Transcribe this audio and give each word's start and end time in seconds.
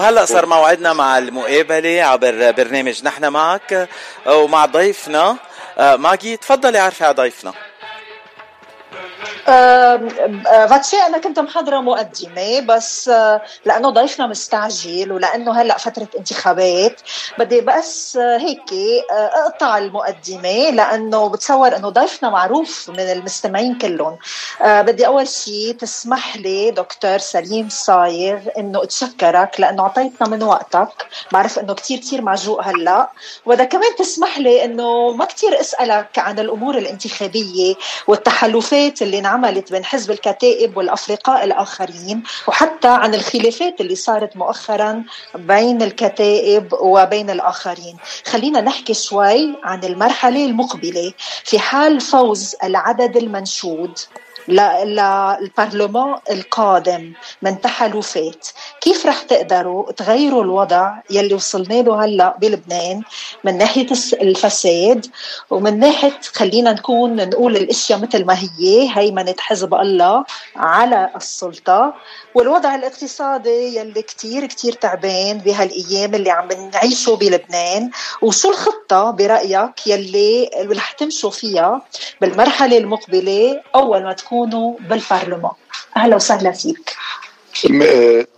وهلا 0.00 0.24
صار 0.24 0.46
موعدنا 0.46 0.92
مع 0.92 1.18
المقابلة 1.18 2.02
عبر 2.02 2.50
برنامج 2.50 3.04
نحن 3.04 3.28
معك 3.28 3.88
ومع 4.26 4.66
ضيفنا 4.66 5.36
ماجي 5.78 6.36
تفضلي 6.36 6.78
عرفي 6.78 7.04
على 7.04 7.14
ضيفنا. 7.14 7.52
فاتشي 9.46 10.96
أنا 10.96 11.18
كنت 11.18 11.38
محضره 11.38 11.80
مقدمة 11.80 12.60
بس 12.60 13.08
آه، 13.08 13.42
لأنه 13.64 13.90
ضيفنا 13.90 14.26
مستعجل 14.26 15.12
ولأنه 15.12 15.60
هلأ 15.62 15.78
فترة 15.78 16.08
انتخابات. 16.18 17.00
بدي 17.38 17.60
بس 17.60 18.16
آه، 18.16 18.38
هيك 18.38 18.72
آه، 19.12 19.30
أقطع 19.46 19.78
المقدمة 19.78 20.70
لأنه 20.70 21.28
بتصور 21.28 21.76
إنه 21.76 21.88
ضيفنا 21.88 22.30
معروف 22.30 22.90
من 22.90 23.00
المستمعين 23.00 23.78
كلهم. 23.78 24.18
بدي 24.64 25.06
أول 25.06 25.28
شيء 25.28 25.72
تسمح 25.74 26.36
لي 26.36 26.70
دكتور 26.70 27.18
سليم 27.18 27.68
صايغ 27.68 28.38
إنه 28.58 28.82
أتشكرك 28.82 29.60
لأنه 29.60 29.82
أعطيتنا 29.82 30.28
من 30.28 30.42
وقتك. 30.42 31.06
بعرف 31.32 31.58
إنه 31.58 31.74
كتير 31.74 31.98
كتير 31.98 32.22
معجوق 32.22 32.60
هلأ. 32.64 33.10
وبدها 33.46 33.64
كمان 33.64 33.96
تسمح 33.98 34.38
لي 34.38 34.64
إنه 34.64 35.12
ما 35.12 35.24
كتير 35.24 35.60
أسألك 35.60 36.18
عن 36.18 36.38
الأمور 36.38 36.78
الانتخابية 36.78 37.74
والتحالفات 38.06 39.02
اللي 39.02 39.20
انعملت 39.30 39.72
بين 39.72 39.84
حزب 39.84 40.10
الكتائب 40.10 40.76
والأفرقاء 40.76 41.44
الآخرين 41.44 42.22
وحتى 42.48 42.88
عن 42.88 43.14
الخلافات 43.14 43.80
اللي 43.80 43.94
صارت 43.94 44.36
مؤخرا 44.36 45.04
بين 45.34 45.82
الكتائب 45.82 46.72
وبين 46.80 47.30
الآخرين. 47.30 47.96
خلينا 48.26 48.60
نحكي 48.60 48.94
شوي 48.94 49.54
عن 49.62 49.84
المرحلة 49.84 50.44
المقبلة 50.44 51.12
في 51.44 51.58
حال 51.58 52.00
فوز 52.00 52.56
العدد 52.64 53.16
المنشود. 53.16 53.98
للبرلمان 54.50 56.16
القادم 56.30 57.12
من 57.42 57.60
تحالفات 57.60 58.48
كيف 58.80 59.06
رح 59.06 59.22
تقدروا 59.22 59.92
تغيروا 59.92 60.44
الوضع 60.44 60.92
يلي 61.10 61.34
وصلنا 61.34 61.74
له 61.74 62.04
هلأ 62.04 62.36
بلبنان 62.40 63.02
من 63.44 63.58
ناحية 63.58 63.86
الفساد؟ 64.12 65.06
ومن 65.50 65.78
ناحية 65.78 66.20
خلينا 66.34 66.72
نكون 66.72 67.16
نقول 67.16 67.56
الأشياء 67.56 67.98
مثل 67.98 68.24
ما 68.24 68.34
هي 68.38 68.90
هيمنه 68.94 69.34
حزب 69.38 69.74
الله 69.74 70.24
على 70.56 71.10
السلطة. 71.16 71.94
والوضع 72.34 72.74
الاقتصادي 72.74 73.76
يلي 73.76 74.02
كتير 74.02 74.46
كتير 74.46 74.72
تعبان 74.72 75.38
بهالأيام 75.38 76.14
اللي 76.14 76.30
عم 76.30 76.48
نعيشه 76.74 77.14
بلبنان. 77.16 77.90
وشو 78.22 78.50
الخطة 78.50 79.10
برأيك 79.10 79.86
يلي 79.86 80.50
رح 80.70 80.92
تمشوا 80.92 81.30
فيها 81.30 81.82
بالمرحلة 82.20 82.78
المقبلة 82.78 83.60
أول 83.74 84.02
ما 84.02 84.12
تكونوا 84.40 84.74
بالبرلمان. 84.80 85.52
أهلا 85.96 86.16
وسهلا 86.16 86.52
فيك. 86.52 86.90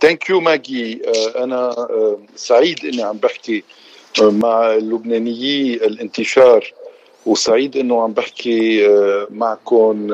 Thank 0.01 0.29
you 0.29 0.39
ماجي. 0.41 1.01
أنا 1.35 1.69
آه، 1.69 2.17
سعيد 2.35 2.85
إني 2.85 3.03
عم 3.03 3.17
بحكي 3.17 3.63
آه، 4.21 4.29
مع 4.29 4.73
اللبنانيي 4.73 5.73
الانتشار 5.73 6.73
وسعيد 7.25 7.77
إنه 7.77 8.03
عم 8.03 8.13
بحكي 8.13 8.87
آه، 8.87 9.27
معكم 9.29 10.07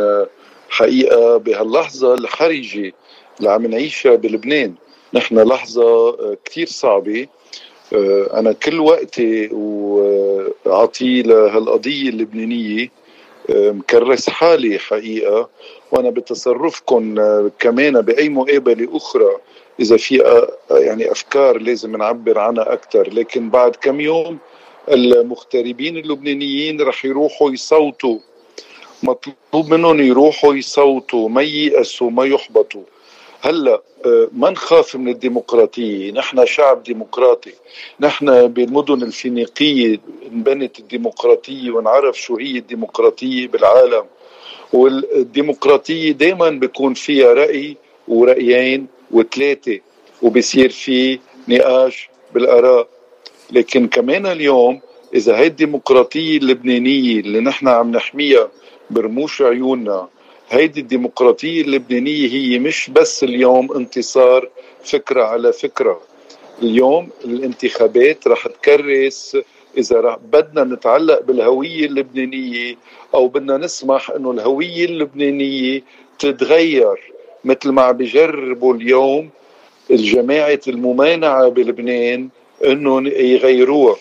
حقيقة 0.69 1.37
بهاللحظة 1.37 2.13
الحرجه 2.13 2.93
اللي 3.39 3.51
عم 3.51 3.65
نعيشها 3.65 4.15
بلبنان. 4.15 4.75
نحن 5.13 5.39
لحظة 5.39 6.17
كثير 6.45 6.67
صعبة. 6.67 7.27
أنا 8.33 8.51
كل 8.51 8.79
وقتي 8.79 9.49
وعطيه 9.51 11.21
لهالقضية 11.21 12.09
اللبنانية. 12.09 12.98
مكرس 13.49 14.29
حالي 14.29 14.79
حقيقة 14.79 15.49
وأنا 15.91 16.09
بتصرفكم 16.09 17.15
كمان 17.59 18.01
بأي 18.01 18.29
مقابله 18.29 18.97
أخرى 18.97 19.37
إذا 19.79 19.97
في 19.97 20.43
يعني 20.71 21.11
أفكار 21.11 21.57
لازم 21.57 21.95
نعبر 21.95 22.39
عنها 22.39 22.73
أكثر 22.73 23.13
لكن 23.13 23.49
بعد 23.49 23.75
كم 23.75 23.99
يوم 23.99 24.37
المغتربين 24.91 25.97
اللبنانيين 25.97 26.81
رح 26.81 27.05
يروحوا 27.05 27.51
يصوتوا. 27.51 28.19
مطلوب 29.03 29.73
منهم 29.73 29.99
يروحوا 29.99 30.55
يصوتوا 30.55 31.29
ما 31.29 31.41
ييأسوا 31.41 32.09
ما 32.09 32.25
يحبطوا. 32.25 32.83
هلا 33.41 33.81
آه، 34.05 34.27
ما 34.33 34.49
نخاف 34.49 34.95
من 34.95 35.07
الديمقراطية؟ 35.07 36.11
نحن 36.11 36.45
شعب 36.45 36.83
ديمقراطي. 36.83 37.53
نحن 37.99 38.47
بالمدن 38.47 39.03
الفينيقية 39.03 39.99
انبنت 40.31 40.79
الديمقراطية 40.79 41.71
ونعرف 41.71 42.21
شو 42.21 42.37
هي 42.37 42.57
الديمقراطية 42.57 43.47
بالعالم. 43.47 44.05
والديمقراطية 44.73 46.11
دائما 46.11 46.49
بيكون 46.49 46.93
فيها 46.93 47.33
رأي 47.33 47.77
ورأيين 48.07 48.87
وثلاثه 49.11 49.79
وبصير 50.21 50.69
في 50.69 51.19
نقاش 51.47 52.09
بالآراء. 52.33 52.87
لكن 53.51 53.87
كمان 53.87 54.25
اليوم 54.25 54.81
إذا 55.13 55.37
هي 55.37 55.47
الديمقراطية 55.47 56.37
اللبنانية 56.37 57.19
اللي 57.19 57.39
نحن 57.39 57.67
عم 57.67 57.91
نحميها 57.91 58.49
برموش 58.89 59.41
عيوننا 59.41 60.07
هيدي 60.49 60.79
الديمقراطية 60.81 61.61
اللبنانية 61.61 62.27
هي 62.29 62.59
مش 62.59 62.89
بس 62.89 63.23
اليوم 63.23 63.71
انتصار 63.71 64.49
فكرة 64.83 65.23
على 65.23 65.53
فكرة. 65.53 66.01
اليوم 66.61 67.09
الانتخابات 67.25 68.27
رح 68.27 68.47
تكرس 68.47 69.37
إذا 69.77 70.01
رح 70.01 70.17
بدنا 70.31 70.63
نتعلق 70.63 71.21
بالهوية 71.21 71.85
اللبنانية 71.85 72.75
أو 73.15 73.27
بدنا 73.27 73.57
نسمح 73.57 74.11
أنه 74.11 74.31
الهوية 74.31 74.85
اللبنانية 74.85 75.81
تتغير. 76.19 77.13
مثل 77.45 77.69
ما 77.69 77.81
عم 77.81 77.97
بيجربوا 77.97 78.73
اليوم 78.73 79.29
الجماعة 79.91 80.59
الممانعة 80.67 81.47
بلبنان 81.49 82.29
أنه 82.65 83.09
يغيروها. 83.09 83.95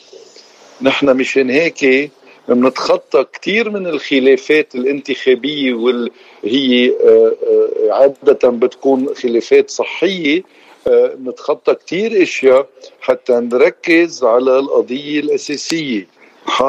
نحن 0.83 1.17
مشان 1.17 1.51
هيك 1.51 2.11
بنتخطى 2.49 3.25
كثير 3.33 3.71
من 3.71 3.87
الخلافات 3.87 4.75
الانتخابية 4.75 5.75
واللي 5.75 6.11
هي 6.45 6.89
آه، 6.91 7.33
آه، 7.47 7.93
عادة 7.93 8.49
بتكون 8.49 9.15
خلافات 9.15 9.71
صحية 9.71 10.43
آه، 10.87 11.17
نتخطى 11.25 11.75
كثير 11.75 12.23
أشياء 12.23 12.69
حتى 13.01 13.33
نركز 13.33 14.25
على 14.25 14.59
القضية 14.59 15.21
الأساسية. 15.21 16.07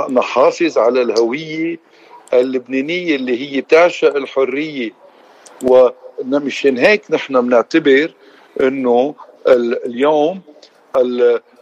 نحافظ 0.09 0.77
على 0.77 1.01
الهوية 1.01 1.79
اللبنانية 2.33 3.15
اللي 3.15 3.41
هي 3.55 3.61
بتعشق 3.61 4.15
الحرية. 4.15 4.91
ومشان 5.63 6.77
هيك 6.77 7.01
نحن 7.09 7.41
بنعتبر 7.41 8.11
إنه 8.61 9.15
اليوم 9.47 10.41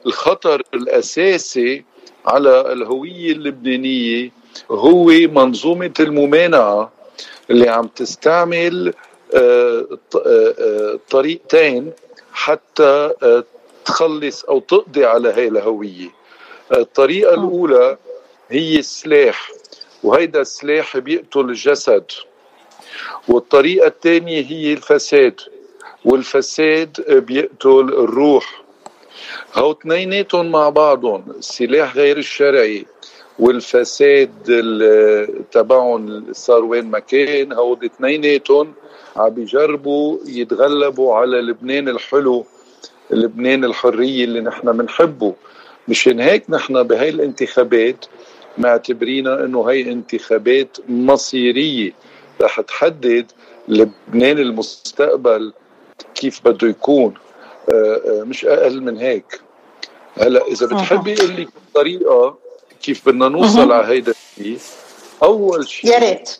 الخطر 0.06 0.64
الأساسي 0.74 1.84
على 2.28 2.74
الهوية 2.74 3.32
اللبنانية 3.32 4.32
هو 4.72 5.06
منظومة 5.08 5.94
الممانعة 6.00 6.92
اللي 7.50 7.70
عم 7.70 7.88
تستعمل 7.88 8.94
آه، 9.36 9.88
آه، 10.26 11.00
طريقتين 11.10 11.92
حتى 12.34 13.12
آه، 13.24 13.44
تخلص 13.86 14.44
أو 14.44 14.60
تقضي 14.60 15.06
على 15.06 15.30
هاي 15.30 15.48
الهوية. 15.48 16.10
الطريقة 16.74 17.34
الأولى 17.34 17.98
هي 18.50 18.80
السلاح 18.80 19.52
وهيدا 20.04 20.42
السلاح 20.42 20.98
بيقتل 20.98 21.40
الجسد. 21.40 22.06
والطريقة 23.28 23.88
الثانية 23.88 24.46
هي 24.46 24.74
الفساد 24.74 25.42
والفساد 26.06 27.12
بيقتل 27.26 27.80
الروح. 27.80 28.67
هو 29.56 29.72
اثنيناتهم 29.72 30.52
مع 30.52 30.70
بعضهم 30.70 31.24
السلاح 31.38 31.96
غير 31.96 32.18
الشرعي 32.18 32.86
والفساد 33.40 34.30
تبعهم 35.52 36.34
صار 36.34 36.64
وين 36.64 36.86
ما 36.86 37.00
كان 37.00 37.54
هود 37.54 37.84
اثنيناتهم 37.84 38.74
عم 39.16 39.30
بيجربوا 39.30 40.18
يتغلبوا 40.26 41.16
على 41.16 41.42
لبنان 41.42 41.90
الحلو 41.90 42.46
لبنان 43.12 43.64
الحرية 43.66 44.24
اللي 44.24 44.42
نحن 44.42 44.78
بنحبه 44.78 45.34
مشان 45.88 46.20
هيك 46.20 46.44
نحن 46.50 46.84
بهاي 46.84 47.10
الانتخابات 47.10 48.06
معتبرينها 48.58 49.46
إنه 49.46 49.70
هي 49.70 49.92
انتخابات 49.92 50.78
مصيرية. 50.90 51.92
رح 52.42 52.62
تحدد 52.62 53.32
لبنان 53.68 54.40
المستقبل 54.40 55.54
كيف 56.16 56.42
بده 56.48 56.68
يكون. 56.68 57.14
مش 58.08 58.46
أقل 58.46 58.82
من 58.82 58.98
هيك. 58.98 59.42
هلا 60.18 60.48
إذا 60.48 60.66
بتحبي 60.66 61.16
قول 61.16 61.32
لي 61.32 61.48
طريقة 61.76 62.38
كيف 62.82 63.10
بدنا 63.10 63.28
نوصل 63.30 63.72
على 63.72 63.88
هيدا 63.88 64.14
الشيء 64.38 64.60
أول 65.24 65.68
شيء 65.68 65.92
يا 65.92 66.00
ريت. 66.00 66.40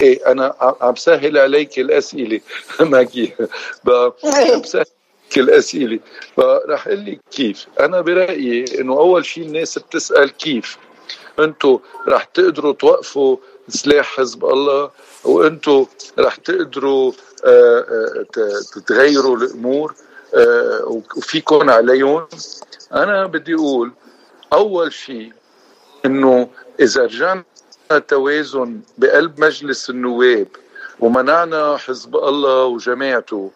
إيه 0.00 0.32
أنا 0.32 0.54
عم 0.80 0.96
سهل 0.96 1.38
عليك 1.38 1.78
الأسئلة. 1.78 2.40
ماجي 2.80 3.34
عم 3.88 4.60
بسهل 4.60 4.84
الأسئلة. 5.36 5.98
فرح 6.36 6.86
أقول 6.86 7.06
لك 7.06 7.20
كيف. 7.30 7.66
أنا 7.80 8.00
برأيي 8.00 8.80
إنه 8.80 8.92
أول 8.92 9.24
شيء 9.26 9.44
الناس 9.44 9.78
بتسأل 9.78 10.30
كيف. 10.30 10.78
أنتم 11.38 11.78
رح 12.08 12.24
تقدروا 12.24 12.72
توقفوا 12.72 13.36
سلاح 13.68 14.16
حزب 14.16 14.44
الله 14.44 14.90
وأنتم 15.24 15.86
رح 16.18 16.36
تقدروا 16.36 17.12
آه، 17.44 18.26
تغيروا 18.86 19.36
الأمور. 19.36 19.94
آه، 20.34 21.02
وفيكم 21.16 21.70
عليهم. 21.70 22.26
أنا 22.92 23.26
بدي 23.26 23.54
أقول 23.54 23.92
أول 24.52 24.92
شيء 24.92 25.32
إنه 26.06 26.48
إذا 26.80 27.02
رجعنا 27.02 27.44
توازن 28.08 28.80
بقلب 28.98 29.40
مجلس 29.40 29.90
النواب 29.90 30.48
ومنعنا 31.00 31.76
حزب 31.76 32.16
الله 32.16 32.64
وجماعته 32.64 33.50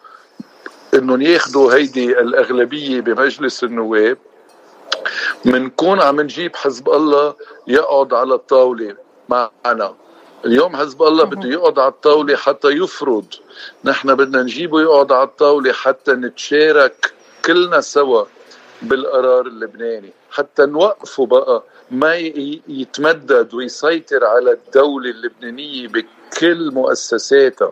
إنهم 0.93 1.21
ياخذوا 1.21 1.73
هيدي 1.73 2.19
الأغلبية 2.19 3.01
بمجلس 3.01 3.63
النواب 3.63 4.17
منكون 5.45 6.01
عم 6.01 6.21
نجيب 6.21 6.55
حزب 6.55 6.89
الله 6.89 7.35
يقعد 7.67 8.13
على 8.13 8.33
الطاولة 8.33 8.95
معنا. 9.29 9.95
اليوم 10.45 10.75
حزب 10.75 11.03
الله 11.03 11.23
بده 11.23 11.49
يقعد 11.49 11.79
على 11.79 11.87
الطاولة 11.87 12.35
حتى 12.35 12.67
يفرض. 12.67 13.25
نحن 13.83 14.15
بدنا 14.15 14.43
نجيبه 14.43 14.81
يقعد 14.81 15.11
على 15.11 15.23
الطاولة 15.23 15.73
حتى 15.73 16.11
نتشارك 16.11 17.13
كلنا 17.45 17.81
سوا 17.81 18.25
بالقرار 18.81 19.47
اللبناني. 19.47 20.11
حتى 20.31 20.65
نوقفه 20.65 21.25
بقى 21.25 21.63
ما 21.91 22.15
يتمدد 22.67 23.53
ويسيطر 23.53 24.25
على 24.25 24.51
الدولة 24.51 25.09
اللبنانية 25.09 25.87
بكل 25.87 26.71
مؤسساتها. 26.71 27.71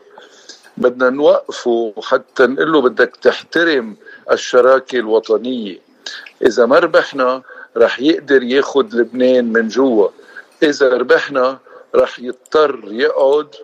بدنا 0.78 1.10
نوقفه 1.10 1.94
حتى 2.04 2.44
نقول 2.48 2.72
له 2.72 2.82
بدك 2.82 3.16
تحترم 3.22 3.96
الشراكة 4.32 5.00
الوطنية. 5.00 5.80
إذا 6.42 6.66
ما 6.66 6.80
ربحنا 6.80 7.42
رح 7.78 8.00
يقدر 8.00 8.44
ياخد 8.44 8.94
لبنان 8.94 9.54
من 9.54 9.68
جوا. 9.68 10.08
إذا 10.64 10.90
ربحنا 10.98 11.60
رح 11.96 12.20
يضطر 12.20 12.80
يقعد 12.86 13.56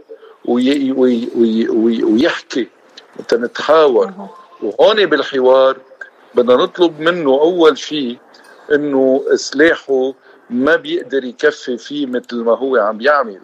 وي 0.45 0.91
وي 0.91 1.29
وي 1.35 1.69
وي 1.69 2.03
ويحكي 2.03 2.67
تنتحاور 3.27 4.13
وهون 4.63 5.05
بالحوار 5.05 5.77
بدنا 6.35 6.55
نطلب 6.55 6.99
منه 6.99 7.29
أول 7.29 7.77
شيء 7.77 8.17
إنه 8.71 9.23
سلاحه 9.35 10.13
ما 10.49 10.75
بيقدر 10.75 11.23
يكفي 11.23 11.77
فيه 11.77 12.05
مثل 12.05 12.35
ما 12.35 12.57
هو 12.57 12.77
عم 12.77 13.01
يعمل. 13.01 13.41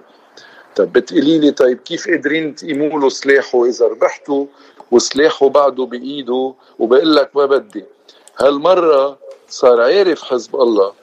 طيب 0.76 0.94
بتقولي 0.94 1.40
لي 1.40 1.52
طيب 1.52 1.78
كيف 1.78 2.08
قادرين 2.10 2.56
تقيموا 2.56 3.00
له 3.00 3.10
سلاحه 3.10 3.66
إذا 3.66 3.88
ربحتوا 3.88 4.46
وسلاحه 4.92 5.50
بعده 5.50 5.86
بإيده؟ 5.86 6.54
وبقول 6.80 7.16
لك 7.16 7.36
ما 7.36 7.46
بدي. 7.46 7.86
هالمرة 8.38 9.18
صار 9.50 9.82
عارف 9.82 10.24
حزب 10.24 10.56
الله 10.56 10.94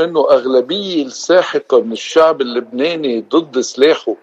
انه 0.00 0.30
أغلبية 0.30 1.06
الساحقة 1.06 1.80
من 1.80 1.92
الشعب 1.92 2.40
اللبناني 2.40 3.24
ضد 3.30 3.60
سلاحه. 3.60 4.16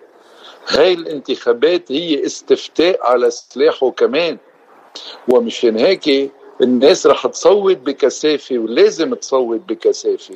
هاي 0.68 0.94
الانتخابات 0.94 1.92
هي 1.92 2.26
استفتاء 2.26 3.00
على 3.04 3.32
سلاحه 3.32 3.92
كمان. 3.92 4.38
ومشان 5.30 5.78
هيك 5.78 6.32
الناس 6.62 7.08
رح 7.08 7.28
تصوت 7.28 7.78
بكثافة 7.78 8.58
ولازم 8.58 9.14
تصوت 9.14 9.60
بكثافة 9.60 10.36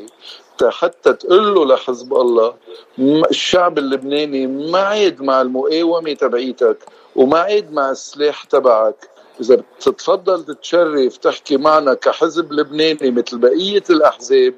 حتى 0.70 1.14
تقول 1.14 1.56
له 1.56 1.66
لحزب 1.66 2.14
الله 2.14 2.56
الشعب 3.00 3.78
اللبناني 3.78 4.48
ما 4.48 4.80
عيد 4.80 5.22
مع 5.22 5.42
المقاومة 5.42 6.14
تبعيتك 6.14 6.78
وما 7.16 7.40
عيد 7.40 7.72
مع 7.72 7.92
السلاح 7.92 8.44
تبعك. 8.44 9.10
إذا 9.42 9.56
بتتفضل 9.56 10.46
تتشرف 10.46 11.18
تحكي 11.18 11.58
معنا 11.58 11.94
كحزب 11.94 12.54
لبناني 12.54 13.12
مثل 13.12 13.38
بقية 13.38 13.84
الأحزاب 13.90 14.54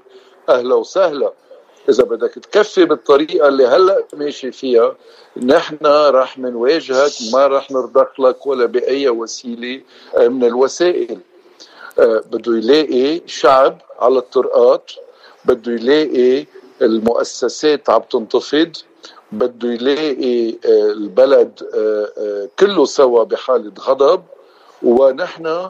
أهلا 0.49 0.75
وسهلا. 0.75 1.33
إذا 1.89 2.03
بدك 2.03 2.33
تكفي 2.33 2.85
بالطريقة 2.85 3.47
اللي 3.47 3.67
هلأ 3.67 4.03
ماشي 4.13 4.51
فيها 4.51 4.95
نحن 5.37 5.77
رح 5.85 6.37
نواجهك 6.37 7.11
ما 7.33 7.47
رح 7.47 7.71
نرضخ 7.71 8.19
لك 8.19 8.45
ولا 8.47 8.65
بأي 8.65 9.09
وسيلة 9.09 9.81
من 10.19 10.43
الوسائل. 10.43 11.19
آه، 11.99 12.23
بده 12.31 12.57
يلاقي 12.57 13.21
شعب 13.25 13.77
على 13.99 14.17
الطرقات 14.17 14.91
بده 15.45 15.71
يلاقي 15.71 16.45
المؤسسات 16.81 17.89
عم 17.89 18.01
تنتفض 18.01 18.71
بده 19.31 19.69
يلاقي 19.73 20.49
آه، 20.49 20.91
البلد 20.91 21.63
آه، 21.75 22.49
كله 22.59 22.85
سوا 22.85 23.23
بحالة 23.23 23.71
غضب 23.79 24.23
ونحن 24.83 25.69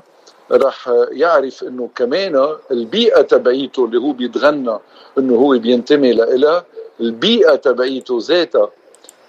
رح 0.52 0.94
يعرف 1.12 1.64
إنه 1.64 1.90
كمان 1.96 2.56
البيئة 2.72 3.22
تبعيته 3.22 3.86
اللي 3.86 3.98
هو 3.98 4.12
بيتغنى 4.12 4.78
إنه 5.18 5.36
هو 5.36 5.58
بينتمي 5.58 6.14
لها 6.14 6.66
البيئة 7.00 7.56
تبعيته 7.56 8.18
ذاتها 8.22 8.70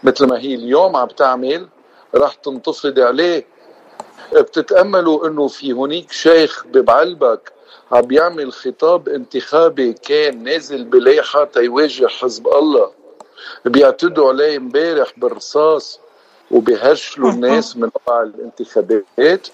مثل 0.02 0.26
ما 0.26 0.38
هي 0.38 0.54
اليوم 0.54 0.96
عم 0.96 1.08
تعمل 1.08 1.68
رح 2.14 2.34
تنتفض 2.34 2.98
عليه. 3.00 3.46
بتتأملوا 4.32 5.28
إنه 5.28 5.48
في 5.48 5.72
هنيك 5.72 6.12
شيخ 6.12 6.66
ببعلبك 6.66 7.52
عم 7.92 8.00
بيعمل 8.00 8.52
خطاب 8.52 9.08
انتخابي 9.08 9.92
كان 9.92 10.42
نازل 10.42 10.84
بلايحه 10.84 11.44
تيواجه 11.44 12.06
حزب 12.06 12.48
الله 12.48 12.90
بيعتدوا 13.64 14.28
عليه 14.28 14.56
امبارح 14.56 15.12
بالرصاص 15.16 16.00
وبيهرشلوا 16.50 17.30
الناس 17.30 17.76
من 17.76 17.90
قطع 17.90 18.22
الانتخابات. 18.22 19.48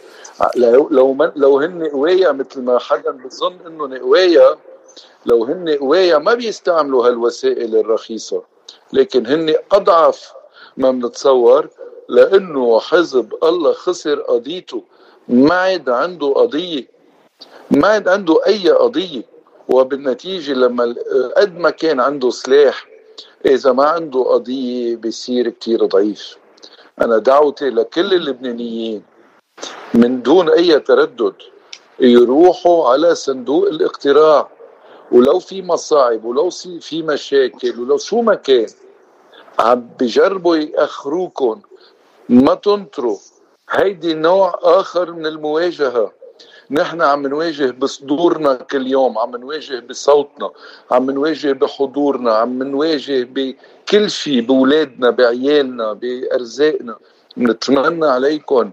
لو 0.57 0.89
لو 0.91 1.13
من 1.13 1.33
لو 1.37 1.59
هن 1.59 1.87
قوايا 1.87 2.33
مثل 2.33 2.63
ما 2.63 2.79
حدا 2.79 3.11
بظن 3.11 3.57
إنه 3.67 3.99
قوايا 3.99 4.57
لو 5.27 5.45
هن 5.45 5.69
قوايا 5.69 6.19
ما 6.19 6.35
بيستعملوا 6.35 7.07
هالوسائل 7.07 7.77
الرخيصة. 7.77 8.43
لكن 8.93 9.27
هن 9.27 9.55
أضعف 9.73 10.33
ما 10.77 10.91
بنتصور 10.91 11.69
لإنه 12.09 12.81
حزب 12.81 13.35
الله 13.43 13.73
خسر 13.73 14.21
قضيته. 14.21 14.83
ما 15.29 15.55
عاد 15.55 15.89
عنده 15.89 16.27
قضية. 16.27 16.87
ما 17.71 17.89
عاد 17.89 18.09
عنده 18.09 18.47
أي 18.47 18.71
قضية. 18.71 19.23
وبالنتيجة 19.69 20.53
لما 20.53 20.95
قد 21.37 21.59
ما 21.59 21.71
كان 21.71 22.01
عنده 22.01 22.31
سلاح 22.31 22.89
إذا 23.47 23.73
ما 23.73 23.85
عنده 23.85 24.23
قضية 24.23 24.97
بيصير 24.97 25.49
كتير 25.49 25.85
ضعيف. 25.85 26.37
أنا 27.01 27.19
دعوتي 27.19 27.71
لكل 27.71 28.15
اللبنانيين 28.15 29.10
من 29.95 30.23
دون 30.23 30.49
أي 30.51 30.81
تردد 30.81 31.35
يروحوا 32.01 32.89
على 32.89 33.15
صندوق 33.15 33.67
الاقتراع. 33.67 34.49
ولو 35.13 35.39
في 35.39 35.63
مصاعب 35.63 36.25
ولو 36.25 36.51
في 36.81 37.03
مشاكل 37.03 37.81
ولو 37.81 37.99
شو 37.99 38.23
ما 38.23 38.35
كان 38.35 38.67
عم 39.59 39.89
بجربوا 40.01 40.57
يأخروكم 40.57 41.61
ما 42.29 42.55
تنطروا. 42.55 43.19
هيدي 43.71 44.15
نوع 44.15 44.59
آخر 44.63 45.13
من 45.13 45.27
المواجهة. 45.27 46.13
نحن 46.71 47.03
عم 47.03 47.27
نواجه 47.27 47.71
بصدورنا 47.71 48.55
كل 48.55 48.87
يوم 48.87 49.19
عم 49.19 49.37
نواجه 49.37 49.81
بصوتنا 49.81 50.51
عم 50.91 51.11
نواجه 51.11 51.53
بحضورنا 51.53 52.33
عم 52.33 52.63
نواجه 52.63 53.29
بكل 53.31 54.11
شيء 54.11 54.41
بولادنا 54.41 55.11
بعيالنا 55.11 55.93
بأرزاقنا. 55.93 56.97
نتمنى 57.39 58.07
عليكم 58.07 58.71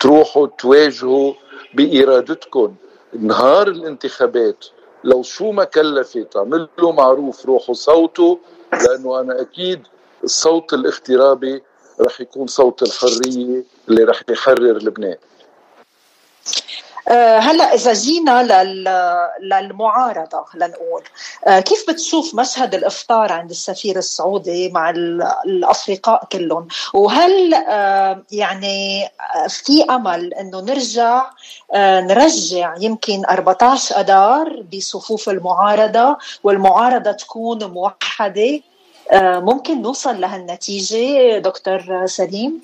تروحوا 0.00 0.46
تواجهوا 0.46 1.34
بإرادتكم. 1.74 2.74
نهار 3.12 3.68
الانتخابات. 3.68 4.64
لو 5.04 5.22
شو 5.22 5.52
ما 5.52 5.64
كلفت 5.64 6.36
عملوا 6.36 6.92
معروف 6.92 7.46
روحوا 7.46 7.74
صوتوا 7.74 8.36
لأنه 8.72 9.20
أنا 9.20 9.40
أكيد 9.40 9.82
الصوت 10.24 10.72
الاغترابي 10.72 11.62
رح 12.00 12.20
يكون 12.20 12.46
صوت 12.46 12.82
الحرية 12.82 13.64
اللي 13.88 14.04
رح 14.04 14.22
يحرر 14.30 14.78
لبنان. 14.78 15.16
هلا 17.16 17.74
إذا 17.74 17.92
جينا 17.92 18.42
للمعارضة 19.40 20.44
لنقول 20.54 21.02
آه، 21.46 21.60
كيف 21.60 21.90
بتشوف 21.90 22.34
مشهد 22.34 22.74
الإفطار 22.74 23.32
عند 23.32 23.50
السفير 23.50 23.98
السعودي 23.98 24.68
مع 24.68 24.90
الافرقاء 25.46 26.24
كلهم؟ 26.32 26.68
وهل 26.94 27.54
آه، 27.54 28.22
يعني 28.32 29.08
في 29.48 29.84
أمل 29.90 30.34
إنه 30.34 30.60
نرجع 30.60 31.30
نرجع 31.74 32.74
يمكن 32.80 33.24
14 33.24 34.00
اذار 34.00 34.62
بصفوف 34.72 35.28
المعارضة 35.28 36.16
والمعارضة 36.42 37.12
تكون 37.12 37.64
موحدة؟ 37.64 38.60
ممكن 39.14 39.82
نوصل 39.82 40.20
لهالنتيجة 40.20 41.38
دكتور 41.38 42.06
سليم؟ 42.06 42.60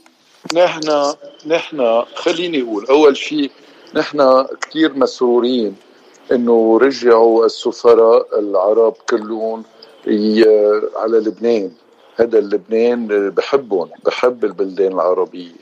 نحن 0.54 1.14
نحن 1.46 2.04
خليني 2.14 2.62
أقول 2.62 2.86
أول 2.86 3.16
شيء 3.16 3.50
نحن 3.94 4.46
كثير 4.60 4.94
مسرورين 4.94 5.76
إنه 6.32 6.78
رجعوا 6.82 7.46
السفراء 7.46 8.38
العرب 8.38 8.94
كلهم 9.08 9.62
على 10.96 11.18
لبنان. 11.18 11.70
هذا 12.16 12.38
اللبنان 12.38 13.30
بحبهم 13.30 13.88
بحب 14.04 14.44
البلدان 14.44 14.92
العربية. 14.92 15.52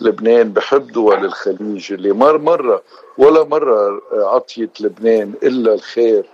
لبنان 0.00 0.52
بحب 0.52 0.86
دول 0.92 1.24
الخليج 1.24 1.92
اللي 1.92 2.12
مر 2.12 2.38
مرة 2.38 2.82
ولا 3.18 3.44
مرة 3.44 4.00
عطيت 4.12 4.80
لبنان 4.80 5.32
إلا 5.42 5.74
الخير. 5.74 6.26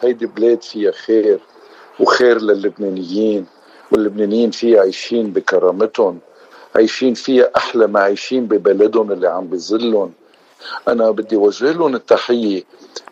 هيدي 0.00 0.26
بلاد 0.26 0.62
فيها 0.62 0.90
خير 0.92 1.40
وخير 2.00 2.40
للبنانيين 2.40 3.46
واللبنانيين 3.92 4.50
فيها 4.50 4.80
عايشين 4.80 5.32
بكرامتهم 5.32 6.18
عايشين 6.76 7.14
فيها 7.14 7.50
أحلى 7.56 7.86
ما 7.86 8.00
عايشين 8.00 8.46
ببلدهم 8.46 9.12
اللي 9.12 9.28
عم 9.28 9.46
بظلهم 9.46 10.12
أنا 10.88 11.10
بدي 11.10 11.36
أوجه 11.36 11.72
لهم 11.72 11.94
التحية 11.94 12.62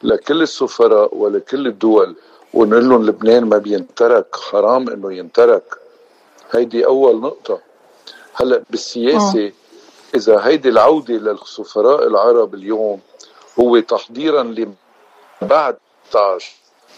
لكل 0.03 0.43
السفراء 0.43 1.17
ولكل 1.17 1.67
الدول 1.67 2.17
ونقول 2.55 2.89
لهم 2.89 3.07
لبنان 3.07 3.45
ما 3.45 3.59
بينترك 3.59 4.37
حرام 4.37 4.89
إنه 4.89 5.13
ينترك. 5.13 5.79
هيدي 6.51 6.87
أول 6.87 7.21
نقطة. 7.21 7.61
هلأ 8.35 8.63
بالسياسة 8.71 9.47
آه. 9.47 9.53
إذا 10.15 10.47
هيدي 10.47 10.69
العودة 10.69 11.15
للسفراء 11.15 12.07
العرب 12.07 12.55
اليوم 12.55 13.01
هو 13.61 13.81
تحضيرا 13.81 14.43
لبعد 15.43 15.77
15 16.13 16.53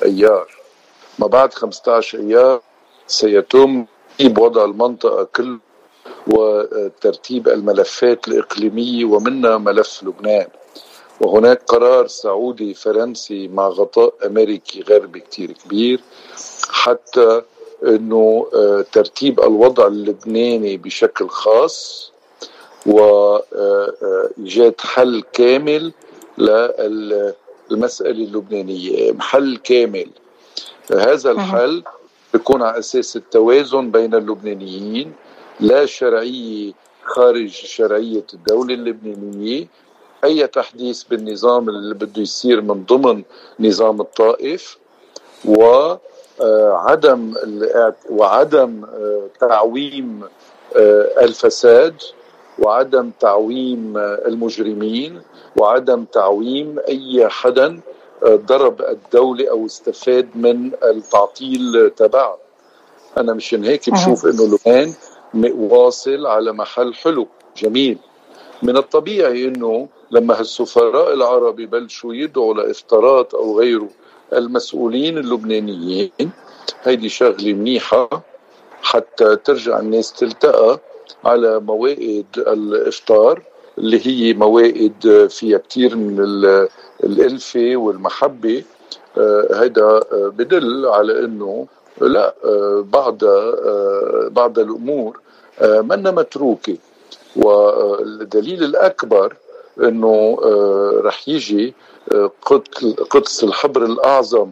أيار. 0.04 0.48
ما 1.18 1.26
بعد 1.26 1.54
15 1.54 2.18
أيار 2.18 2.60
سيتم 3.06 3.86
وضع 4.38 4.64
المنطقة 4.64 5.24
كل 5.24 5.58
وترتيب 6.26 7.48
الملفات 7.48 8.28
الاقليميه 8.28 9.04
ومنها 9.04 9.58
ملف 9.58 10.02
لبنان. 10.02 10.46
وهناك 11.20 11.62
قرار 11.66 12.06
سعودي 12.06 12.74
فرنسي 12.74 13.48
مع 13.48 13.68
غطاء 13.68 14.14
أمريكي 14.26 14.82
غربي 14.82 15.20
كتير 15.20 15.52
كبير 15.52 16.00
حتى 16.68 17.42
إنه 17.86 18.46
آه، 18.54 18.84
ترتيب 18.92 19.40
الوضع 19.40 19.86
اللبناني 19.86 20.76
بشكل 20.76 21.28
خاص 21.28 22.12
وايجاد 22.86 24.74
حل 24.80 25.24
كامل 25.32 25.92
للمسألة 26.38 28.24
اللبنانية. 28.24 29.14
حل 29.20 29.56
كامل. 29.56 30.10
هذا 30.92 31.30
الحل 31.30 31.82
بيكون 32.32 32.62
على 32.62 32.78
أساس 32.78 33.16
التوازن 33.16 33.90
بين 33.90 34.14
اللبنانيين 34.14 35.12
لا 35.60 35.86
شرعيه 35.86 36.72
خارج 37.04 37.48
شرعية 37.50 38.24
الدولة 38.34 38.74
اللبنانية. 38.74 39.66
أي 40.24 40.46
تحديث 40.46 41.02
بالنظام 41.02 41.68
اللي 41.68 41.94
بده 41.94 42.22
يصير 42.22 42.60
من 42.60 42.84
ضمن 42.84 43.22
نظام 43.60 44.00
الطائف 44.00 44.78
وعدم 45.44 47.34
وعدم 48.10 48.84
آه، 48.84 49.28
تعويم 49.40 50.22
آه، 50.76 51.24
الفساد 51.24 51.94
وعدم 52.58 53.10
تعويم 53.20 53.96
آه، 53.96 54.22
المجرمين 54.26 55.22
وعدم 55.56 56.04
تعويم 56.04 56.78
أي 56.88 57.28
حدا 57.28 57.80
ضرب 58.24 58.80
الدولة 58.80 59.50
أو 59.50 59.66
استفاد 59.66 60.28
من 60.34 60.70
التعطيل 60.84 61.90
تبعها 61.96 62.38
أنا 63.16 63.34
مشان 63.34 63.64
هيك 63.64 63.90
بشوف 63.90 64.26
إنه 64.26 64.44
لبنان 64.44 64.94
واصل 65.34 66.26
على 66.26 66.52
محل 66.52 66.94
حلو 66.94 67.28
جميل. 67.56 67.98
من 68.62 68.76
الطبيعي 68.76 69.44
إنه 69.44 69.88
لما 70.10 70.40
هالسفراء 70.40 71.14
العرب 71.14 71.60
يبلشوا 71.60 72.14
يدعوا 72.14 72.54
لإفطارات 72.54 73.34
أو 73.34 73.58
غيره 73.58 73.88
المسؤولين 74.32 75.18
اللبنانيين 75.18 76.30
هيدي 76.82 77.08
شغلة 77.08 77.52
منيحة 77.52 78.22
حتى 78.82 79.36
ترجع 79.36 79.78
الناس 79.78 80.12
تلتقى 80.12 80.78
على 81.24 81.60
موائد 81.60 82.26
الإفطار 82.38 83.42
اللي 83.78 84.06
هي 84.06 84.34
موائد 84.34 85.26
فيها 85.30 85.58
كتير 85.58 85.96
من 85.96 86.20
الألفة 87.04 87.76
والمحبة. 87.76 88.64
هذا 89.16 89.82
آه، 89.82 90.04
آه، 90.12 90.28
بدل 90.28 90.86
على 90.86 91.24
إنه 91.24 91.66
لا 92.00 92.34
آه، 92.44 92.84
بعض 92.92 93.24
بعض 94.30 94.58
الأمور 94.58 95.20
منا 95.62 96.10
متروكه 96.10 96.76
والدليل 97.36 98.64
الأكبر 98.64 99.36
إنه 99.82 100.38
رح 101.04 101.28
يجي 101.28 101.74
قدس 103.10 103.44
الحبر 103.44 103.84
الأعظم 103.84 104.50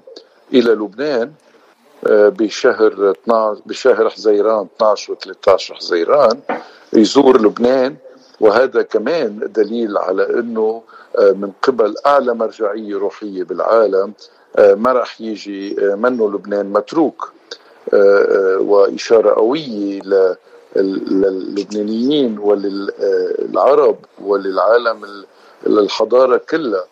إلى 0.53 0.73
لبنان 0.73 1.33
بشهر 2.09 3.11
12 3.11 3.63
بشهر 3.67 4.09
حزيران 4.11 4.67
12 4.77 5.13
و 5.13 5.17
13 5.17 5.75
حزيران 5.75 6.41
يزور 6.93 7.43
لبنان. 7.43 7.97
وهذا 8.41 8.83
كمان 8.83 9.39
دليل 9.55 9.99
على 9.99 10.31
إنه 10.41 10.83
آه، 11.19 11.33
من 11.33 11.53
قبل 11.63 11.95
أعلى 12.07 12.35
مرجعية 12.35 12.97
روحية 12.97 13.43
بالعالم 13.43 14.13
آه، 14.57 14.75
ما 14.75 14.93
راح 14.93 15.21
يجي 15.21 15.77
آه، 15.81 15.95
منه 15.95 16.31
لبنان 16.31 16.73
متروك. 16.73 17.33
وإشارة 18.59 19.35
قوية 19.35 20.01
للبنانيين 20.77 22.39
وللعرب 22.39 23.97
وللعالم 24.25 25.25
الحضاره 25.67 26.37
كلها 26.51 26.85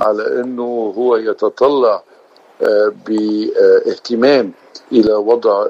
على 0.00 0.40
إنه 0.40 0.94
هو 0.96 1.16
يتطلع 1.16 2.02
باهتمام 3.06 4.52
إلى 4.92 5.14
وضع 5.14 5.66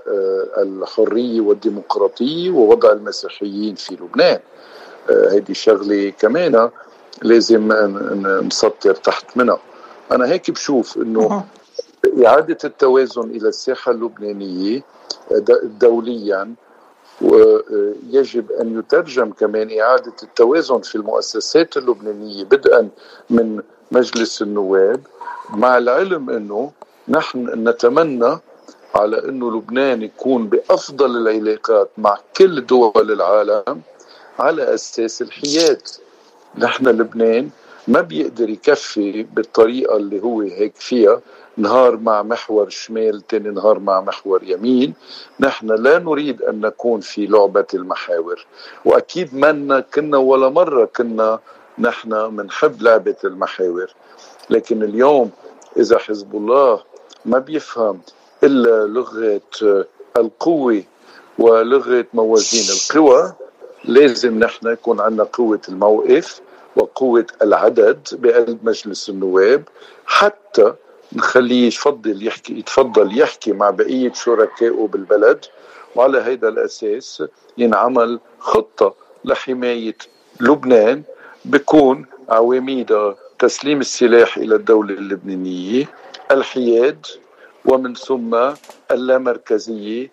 الحرية 0.59 1.41
والديمقراطية 1.41 2.51
ووضع 2.51 2.93
المسيحيين 2.93 3.75
في 3.75 3.95
لبنان. 3.95 4.41
هذه 5.09 5.53
شغلة 5.53 6.13
كمان 6.19 6.71
لازم 7.23 7.73
نسطر 8.47 8.95
تحت 8.95 9.37
منها. 9.37 9.59
أنا 10.13 10.27
هيك 10.27 10.51
بشوف 10.51 10.97
إنه 10.97 11.45
إعادة 12.27 12.59
التوازن 12.65 13.31
إلى 13.31 13.49
الساحة 13.49 13.93
اللبنانية 13.93 14.83
دوليا 15.81 16.55
ويجب 17.23 18.53
أن 18.53 18.79
يترجم 18.79 19.33
كمان 19.33 19.81
إعادة 19.81 20.13
التوازن 20.23 20.81
في 20.81 20.95
المؤسسات 20.95 21.77
اللبنانية 21.77 22.45
بدءا 22.45 22.89
من 23.31 23.63
مجلس 23.93 24.43
النواب 24.43 25.01
مع 25.51 25.79
العلم 25.79 26.31
أنه 26.31 26.73
نحن 27.09 27.69
نتمنى 27.69 28.39
على 28.95 29.29
أنه 29.29 29.57
لبنان 29.57 30.03
يكون 30.03 30.47
بأفضل 30.49 31.17
العلاقات 31.17 31.91
مع 31.99 32.19
كل 32.37 32.67
دول 32.67 33.13
العالم 33.13 33.81
على 34.39 34.75
أساس 34.75 35.23
الحياد. 35.23 35.83
نحن 36.59 36.87
لبنان 36.89 37.51
ما 37.91 38.01
بيقدر 38.01 38.49
يكفي 38.49 39.23
بالطريقة 39.23 39.97
اللي 39.97 40.23
هو 40.23 40.41
هيك 40.41 40.77
فيها 40.77 41.21
نهار 41.57 41.97
مع 41.97 42.23
محور 42.23 42.69
شمال 42.69 43.27
تاني 43.27 43.51
نهار 43.51 43.79
مع 43.79 44.01
محور 44.01 44.43
يمين. 44.43 44.95
نحن 45.41 45.67
لا 45.67 45.99
نريد 45.99 46.43
أن 46.43 46.61
نكون 46.61 47.01
في 47.01 47.27
لعبة 47.27 47.67
المحاور. 47.75 48.47
وأكيد 48.85 49.35
منا 49.35 49.81
كنا 49.81 50.19
ولا 50.19 50.49
مرة 50.49 50.85
كنا 50.85 51.39
نحن 51.79 52.35
منحب 52.35 52.83
لعبة 52.83 53.17
المحاور. 53.25 53.95
لكن 54.51 54.83
اليوم 54.83 55.31
إذا 55.77 55.99
حزب 55.99 56.37
الله 56.37 56.83
ما 57.25 57.39
بيفهم 57.39 58.01
إلا 58.45 58.87
لغة 58.87 59.41
القوة 60.17 60.83
ولغة 61.39 62.07
موازين 62.15 62.77
القوى 62.77 63.33
لازم 63.85 64.39
نحن 64.39 64.69
يكون 64.69 65.01
عندنا 65.01 65.25
قوة 65.25 65.61
الموقف. 65.69 66.41
وقوة 66.77 67.27
العدد 67.43 68.09
بقلب 68.13 68.59
مجلس 68.63 69.09
النواب 69.11 69.63
حتى 70.07 70.75
نخليه 71.13 71.67
يفضل 71.69 72.27
يحكي 72.27 72.59
يتفضل 72.59 73.19
يحكي 73.21 73.53
مع 73.53 73.71
بقية 73.71 74.13
شركائه 74.13 74.89
بالبلد 74.93 75.45
وعلى 75.97 76.19
هذا 76.19 76.49
الأساس 76.49 77.23
ينعمل 77.59 78.21
خطة 78.39 78.95
لحماية 79.25 79.97
لبنان 80.41 81.03
بكون 81.45 82.07
عواميدها 82.29 83.17
تسليم 83.39 83.81
السلاح 83.81 84.37
إلى 84.37 84.55
الدولة 84.55 84.95
اللبنانية 84.95 85.89
الحياد 86.31 87.07
ومن 87.65 87.95
ثم 87.95 88.39
اللامركزية 88.91 90.11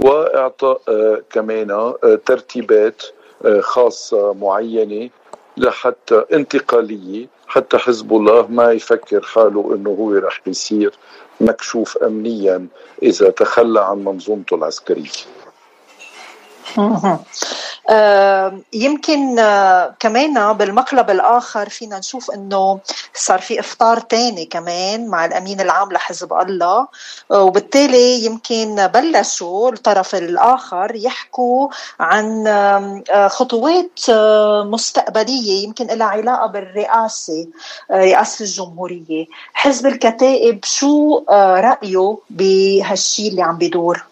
وإعطاء 0.00 0.80
آه، 0.88 1.22
كمان 1.30 1.70
آه، 1.70 2.18
ترتيبات 2.26 3.02
آه، 3.44 3.60
خاصة 3.60 4.32
معينة 4.32 5.10
لحتى 5.58 6.24
انتقاليه 6.32 7.26
حتى 7.48 7.78
حزب 7.78 8.12
الله 8.12 8.46
ما 8.46 8.72
يفكر 8.72 9.22
حاله 9.22 9.74
إنه 9.74 9.90
هو 9.90 10.12
رح 10.12 10.40
يصير 10.46 10.92
مكشوف 11.40 11.96
امنيا 11.96 12.66
إذا 13.02 13.30
تخلى 13.30 13.80
عن 13.80 14.04
منظومته 14.04 14.54
العسكرية. 14.56 15.10
يمكن 18.72 19.38
آه، 19.38 19.94
كمان 20.00 20.52
بالمقلب 20.52 21.10
الآخر 21.10 21.68
فينا 21.68 21.98
نشوف 21.98 22.30
إنه 22.30 22.80
صار 23.14 23.40
في 23.40 23.60
إفطار 23.60 24.00
تاني 24.00 24.44
كمان 24.44 25.06
مع 25.06 25.24
الأمين 25.24 25.60
العام 25.60 25.92
لحزب 25.92 26.32
الله. 26.32 26.88
آه، 27.30 27.42
وبالتالي 27.42 28.24
يمكن 28.24 28.86
بلشوا 28.86 29.70
الطرف 29.72 30.14
الآخر 30.14 30.92
يحكوا 30.94 31.68
عن 32.00 32.46
آه، 32.46 33.28
خطوات 33.28 34.00
مستقبلية 34.64 35.64
يمكن 35.64 35.86
لها 35.86 36.06
علاقة 36.06 36.46
بالرئاسة 36.46 37.46
رئاسة 37.92 38.42
الجمهورية. 38.44 39.26
حزب 39.54 39.86
الكتائب 39.86 40.64
شو 40.64 41.24
رأيه 41.30 42.18
بهالشيء 42.30 43.30
اللي 43.30 43.42
عم 43.42 43.58
بيدور 43.58 44.04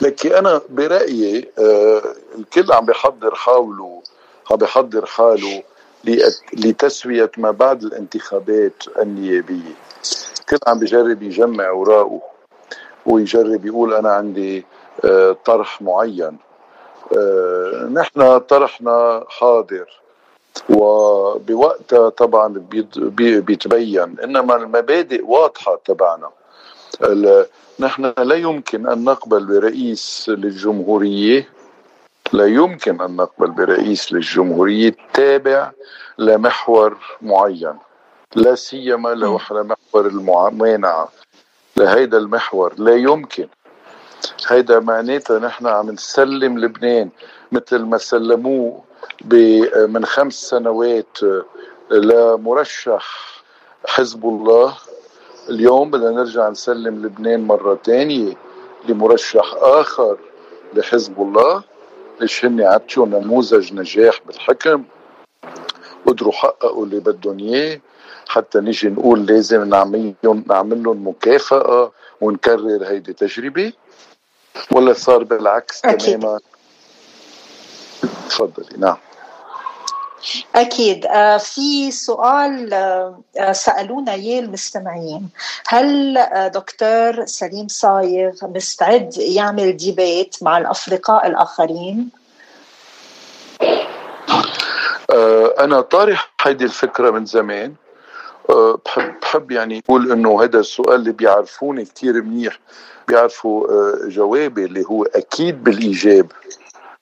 لكن 0.00 0.32
أنا 0.32 0.60
برأيي 0.68 1.48
آه 1.58 2.02
الكل 2.38 2.72
عم 2.72 2.86
بيحضر 2.86 3.34
حاله 3.34 4.02
عم 4.50 4.56
بيحضر 4.56 5.06
حاله 5.06 5.62
لتسوية 6.54 7.30
ما 7.36 7.50
بعد 7.50 7.82
الانتخابات 7.82 8.82
النيابية. 8.98 9.74
كل 10.48 10.58
عم 10.66 10.78
بجرب 10.78 11.22
يجمع 11.22 11.68
أوراقه 11.68 12.20
ويجرب 13.06 13.66
يقول 13.66 13.94
أنا 13.94 14.12
عندي 14.12 14.66
آه، 15.04 15.36
طرح 15.44 15.82
معين. 15.82 16.36
آه، 17.16 17.88
نحن 17.92 18.38
طرحنا 18.38 19.24
حاضر 19.28 20.00
وبوقتها 20.70 22.08
طبعا 22.08 22.54
بيتبين 23.18 24.16
إنما 24.24 24.56
المبادئ 24.56 25.24
واضحة 25.24 25.80
تبعنا. 25.84 26.30
نحن 27.80 28.12
لا 28.18 28.34
يمكن 28.34 28.88
أن 28.88 29.04
نقبل 29.04 29.44
برئيس 29.46 30.28
للجمهورية 30.28 31.48
لا 32.32 32.46
يمكن 32.46 33.00
أن 33.00 33.16
نقبل 33.16 33.50
برئيس 33.50 34.12
للجمهورية 34.12 34.96
تابع 35.14 35.70
لمحور 36.18 36.98
معين 37.22 37.74
لا 38.36 38.54
سيما 38.54 39.08
لو 39.08 39.40
محور 39.50 40.06
الممانعه 40.06 41.08
لهيدا 41.76 42.18
المحور 42.18 42.74
لا 42.78 42.94
يمكن. 42.94 43.48
هيدا 44.48 44.80
معناتها 44.80 45.38
نحن 45.38 45.66
عم 45.66 45.90
نسلم 45.90 46.58
لبنان 46.58 47.10
مثل 47.52 47.78
ما 47.78 47.98
سلموه 47.98 48.82
من 49.74 50.04
خمس 50.06 50.34
سنوات 50.34 51.18
لمرشح 51.90 53.06
حزب 53.86 54.24
الله. 54.24 54.74
اليوم 55.48 55.90
بدنا 55.90 56.10
نرجع 56.10 56.48
نسلم 56.48 57.06
لبنان 57.06 57.40
مرة 57.46 57.78
تانية 57.84 58.34
لمرشح 58.88 59.54
آخر 59.56 60.18
لحزب 60.74 61.20
الله 61.22 61.62
ليش 62.20 62.44
هن 62.44 62.60
عطشوا 62.60 63.06
نموذج 63.06 63.72
نجاح 63.72 64.20
بالحكم؟ 64.26 64.84
قدروا 66.06 66.32
حققوا 66.32 66.84
اللي 66.84 67.00
بدهم 67.00 67.38
إياه 67.38 67.80
حتى 68.28 68.60
نيجي 68.60 68.88
نقول 68.88 69.26
لازم 69.26 69.64
نعمل 69.64 70.14
نعمل 70.46 70.82
لهم 70.82 71.08
مكافأة 71.08 71.92
ونكرر 72.20 72.84
هيدي 72.86 73.12
تجربة. 73.12 73.72
ولا 74.70 74.92
صار 74.92 75.24
بالعكس 75.24 75.84
أكيد. 75.84 76.20
تماما؟ 76.20 76.40
تفضلي 78.28 78.76
نعم. 78.78 78.96
أكيد. 80.54 81.06
آه، 81.06 81.36
في 81.36 81.90
سؤال 81.90 82.74
آه، 82.74 83.20
آه، 83.38 83.52
سألونا 83.52 84.12
إياه 84.12 84.40
المستمعين. 84.40 85.28
هل 85.68 86.18
دكتور 86.54 87.26
سليم 87.26 87.68
صايغ 87.68 88.32
مستعد 88.42 89.16
يعمل 89.18 89.76
ديبيت 89.76 90.36
مع 90.42 90.58
الأفرقاء 90.58 91.26
الآخرين؟ 91.26 92.10
أنا 95.58 95.80
طارح 95.80 96.32
هيدي 96.42 96.64
الفكرة 96.64 97.10
من 97.10 97.26
زمان. 97.26 97.74
بحب 98.84 99.14
بحب 99.22 99.50
يعني 99.50 99.82
أقول 99.88 100.12
إنه 100.12 100.42
هذا 100.42 100.60
السؤال 100.60 100.94
اللي 100.94 101.12
بيعرفوني 101.12 101.84
كثير 101.84 102.22
منيح 102.22 102.58
بيعرفوا 103.08 103.66
جوابي 104.08 104.64
اللي 104.64 104.84
هو 104.90 105.04
أكيد 105.04 105.64
بالإيجاب 105.64 106.32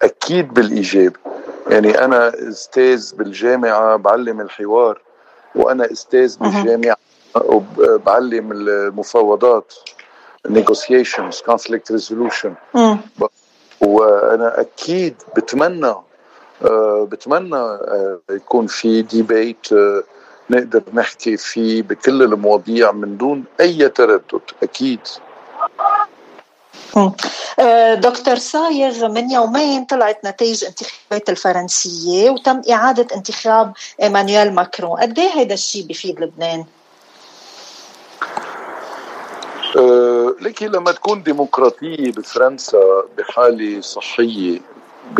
أكيد 0.02 0.55
بالإيجاب. 0.55 1.17
يعني 1.66 2.04
أنا 2.04 2.33
أستاذ 2.49 3.14
بالجامعة 3.16 3.97
بعلم 3.97 4.40
الحوار 4.40 5.00
وأنا 5.54 5.92
أستاذ 5.92 6.38
بالجامعة 6.38 6.97
وبعلم 7.37 8.52
المفاوضات 8.52 9.75
negotiations 10.49 11.42
conflict 11.50 11.90
resolution. 11.90 12.52
وأنا 13.81 14.61
أكيد 14.61 15.14
بتمنى 15.37 15.95
آه، 16.64 17.09
بتمنى 17.11 17.57
آه، 17.57 18.21
يكون 18.31 18.66
في 18.66 19.02
ديبيت 19.02 19.73
آه، 19.73 20.02
نقدر 20.50 20.83
نحكي 20.95 21.37
فيه 21.37 21.83
بكل 21.83 22.23
المواضيع 22.23 22.92
من 22.92 23.16
دون 23.16 23.45
أي 23.61 23.88
تردد 23.88 24.40
أكيد. 24.62 25.00
دكتور 27.94 28.37
صايغ 28.37 29.09
من 29.09 29.31
يومين 29.31 29.85
طلعت 29.85 30.24
نتائج 30.24 30.64
انتخابات 30.64 31.28
الفرنسية 31.31 32.31
وتم 32.31 32.62
إعادة 32.70 33.16
انتخاب 33.16 33.72
إيمانويل 34.02 34.55
ماكرون. 34.55 35.00
قد 35.00 35.18
إيه 35.18 35.31
هيدا 35.35 35.55
الشيء 35.55 35.87
بيفيد 35.87 36.20
لبنان؟ 36.20 36.64
أه 39.76 40.35
لكن 40.40 40.66
لما 40.66 40.92
تكون 40.92 41.22
ديمقراطية 41.22 42.12
بفرنسا 42.12 43.02
بحالة 43.18 43.81
صحية 43.81 44.61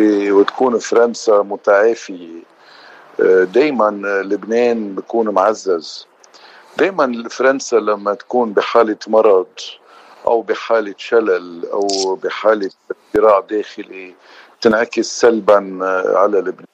وتكون 0.01 0.79
فرنسا 0.79 1.43
متعافية 1.43 2.43
أه 3.21 3.45
دايما 3.45 3.91
لبنان 4.25 4.95
بيكون 4.95 5.29
معزز. 5.29 6.07
دايما 6.79 7.29
فرنسا 7.29 7.77
لما 7.77 8.15
تكون 8.15 8.53
بحالة 8.53 8.97
مرض 9.07 9.47
أو 10.27 10.43
بحالة 10.43 10.95
شلل 10.99 11.67
أو 11.73 12.15
بحالة 12.15 12.71
صراع 13.17 13.41
داخلي 13.41 14.15
تنعكس 14.61 15.21
سلبا 15.21 15.79
على 16.17 16.39
لبنان. 16.39 16.67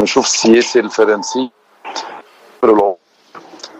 نشوف 0.00 0.24
السياسة 0.24 0.80
الفرنسية 0.80 1.48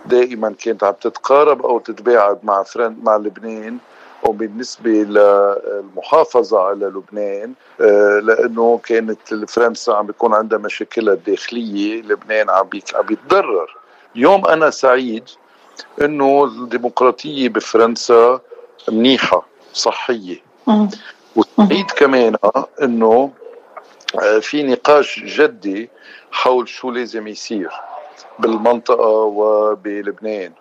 دائما 0.06 0.54
كانت 0.58 0.84
عم 0.84 0.92
تتقارب 0.92 1.66
أو 1.66 1.78
تتباعد 1.78 2.38
مع 2.42 2.62
فرن 2.62 2.96
مع 3.02 3.16
لبنان 3.16 3.78
وبالنسبة 4.22 4.90
للمحافظة 4.90 6.60
على 6.60 6.86
لبنان 6.86 7.52
آه، 7.80 8.20
لأنه 8.20 8.80
كانت 8.84 9.34
فرنسا 9.48 9.90
عم 9.90 10.06
بيكون 10.06 10.34
عندها 10.34 10.58
مشاكلها 10.58 11.14
الداخلية 11.14 12.02
لبنان 12.02 12.50
عم 12.50 12.68
عم 12.94 13.06
بيتضرر. 13.06 13.76
اليوم 14.16 14.46
أنا 14.46 14.70
سعيد 14.70 15.24
إنه 16.00 16.44
الديمقراطية 16.44 17.48
بفرنسا 17.48 18.40
منيحة 18.88 19.46
صحية. 19.72 20.36
وسعيد 21.36 21.90
كمان 21.90 22.36
إنه 22.82 23.30
آه، 24.22 24.38
في 24.38 24.62
نقاش 24.62 25.20
جدي 25.24 25.90
حول 26.32 26.68
شو 26.68 26.90
لازم 26.90 27.28
يصير 27.28 27.70
بالمنطقة 28.38 29.08
وبلبنان. 29.08 30.52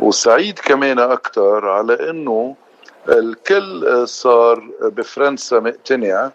وسعيد 0.00 0.58
كمان 0.58 0.98
أكثر 0.98 1.68
على 1.68 2.10
إنه 2.10 2.54
الكل 3.08 4.08
صار 4.08 4.70
بفرنسا 4.82 5.60
مقتنع 5.60 6.30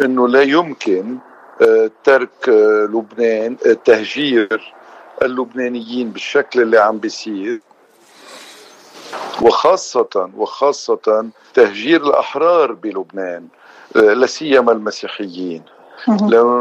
إنه 0.00 0.28
لا 0.28 0.42
يمكن 0.42 1.18
آه، 1.62 1.90
ترك 2.04 2.48
آه، 2.48 2.88
لبنان 2.92 3.56
تهجير 3.84 4.74
اللبنانيين 5.24 6.10
بالشكل 6.10 6.62
اللي 6.62 6.78
عم 6.78 6.98
بيصير 6.98 7.60
وخاصة 9.42 10.30
وخاصة 10.36 11.26
تهجير 11.54 12.06
الأحرار 12.06 12.72
بلبنان 12.72 13.48
لا 13.94 14.26
سيما 14.26 14.72
المسيحيين. 14.72 15.62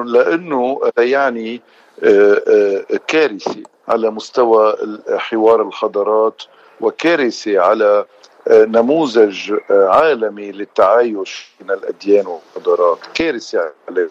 لأنه 0.06 0.82
يعني 0.98 1.62
آه، 2.04 2.44
آه، 2.48 3.00
كارثة 3.08 3.64
على 3.88 4.10
مستوى 4.10 4.78
حوار 5.18 5.62
الحضارات 5.62 6.44
وكارثة 6.82 7.60
على 7.60 8.06
آه، 8.48 8.66
نموذج 8.66 9.54
عالمي 9.70 10.52
للتعايش 10.52 11.52
بين 11.60 11.72
الأديان 11.72 12.28
والحضارات. 12.28 13.00
كارثة 13.14 13.72
عليه. 13.90 14.10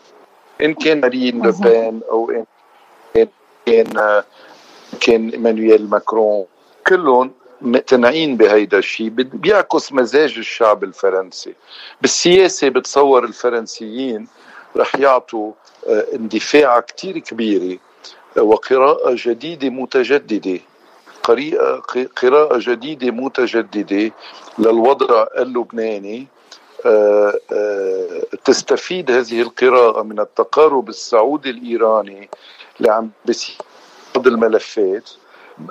إن 0.62 0.74
كان 0.74 1.00
مارين 1.00 1.42
لوبين 1.46 2.00
أو 2.10 2.30
إن 2.30 2.44
كان 3.70 4.22
كان 5.00 5.28
إيمانويل 5.28 5.90
ماكرون 5.90 6.46
كلهم 6.86 7.30
مقتنعين 7.62 8.36
بهيدا 8.36 8.78
الشيء 8.78 9.08
بيعكس 9.08 9.92
مزاج 9.92 10.34
الشعب 10.38 10.84
الفرنسي. 10.84 11.54
بالسياسة 12.00 12.68
بتصور 12.68 13.24
الفرنسيين 13.24 14.26
رح 14.76 14.96
يعطوا 14.96 15.52
آه، 15.88 16.06
اندفاع 16.14 16.80
كتير 16.80 17.18
كبيره 17.18 17.78
آه، 18.38 18.42
وقراءة 18.42 19.16
جديدة 19.16 19.68
متجددة. 19.68 20.60
قراءة 22.16 22.58
جديدة 22.58 23.10
متجددة 23.10 24.12
للوضع 24.58 25.26
اللبناني 25.38 26.26
آه، 26.86 27.34
تستفيد 28.44 29.10
هذه 29.10 29.42
القراءة 29.42 30.02
من 30.02 30.20
التقارب 30.20 30.88
السعودي 30.88 31.50
الإيراني 31.50 32.28
اللي 32.80 32.92
عم 32.92 33.10
بيصير 33.24 33.56
بعض 34.14 34.26
الملفات. 34.26 35.10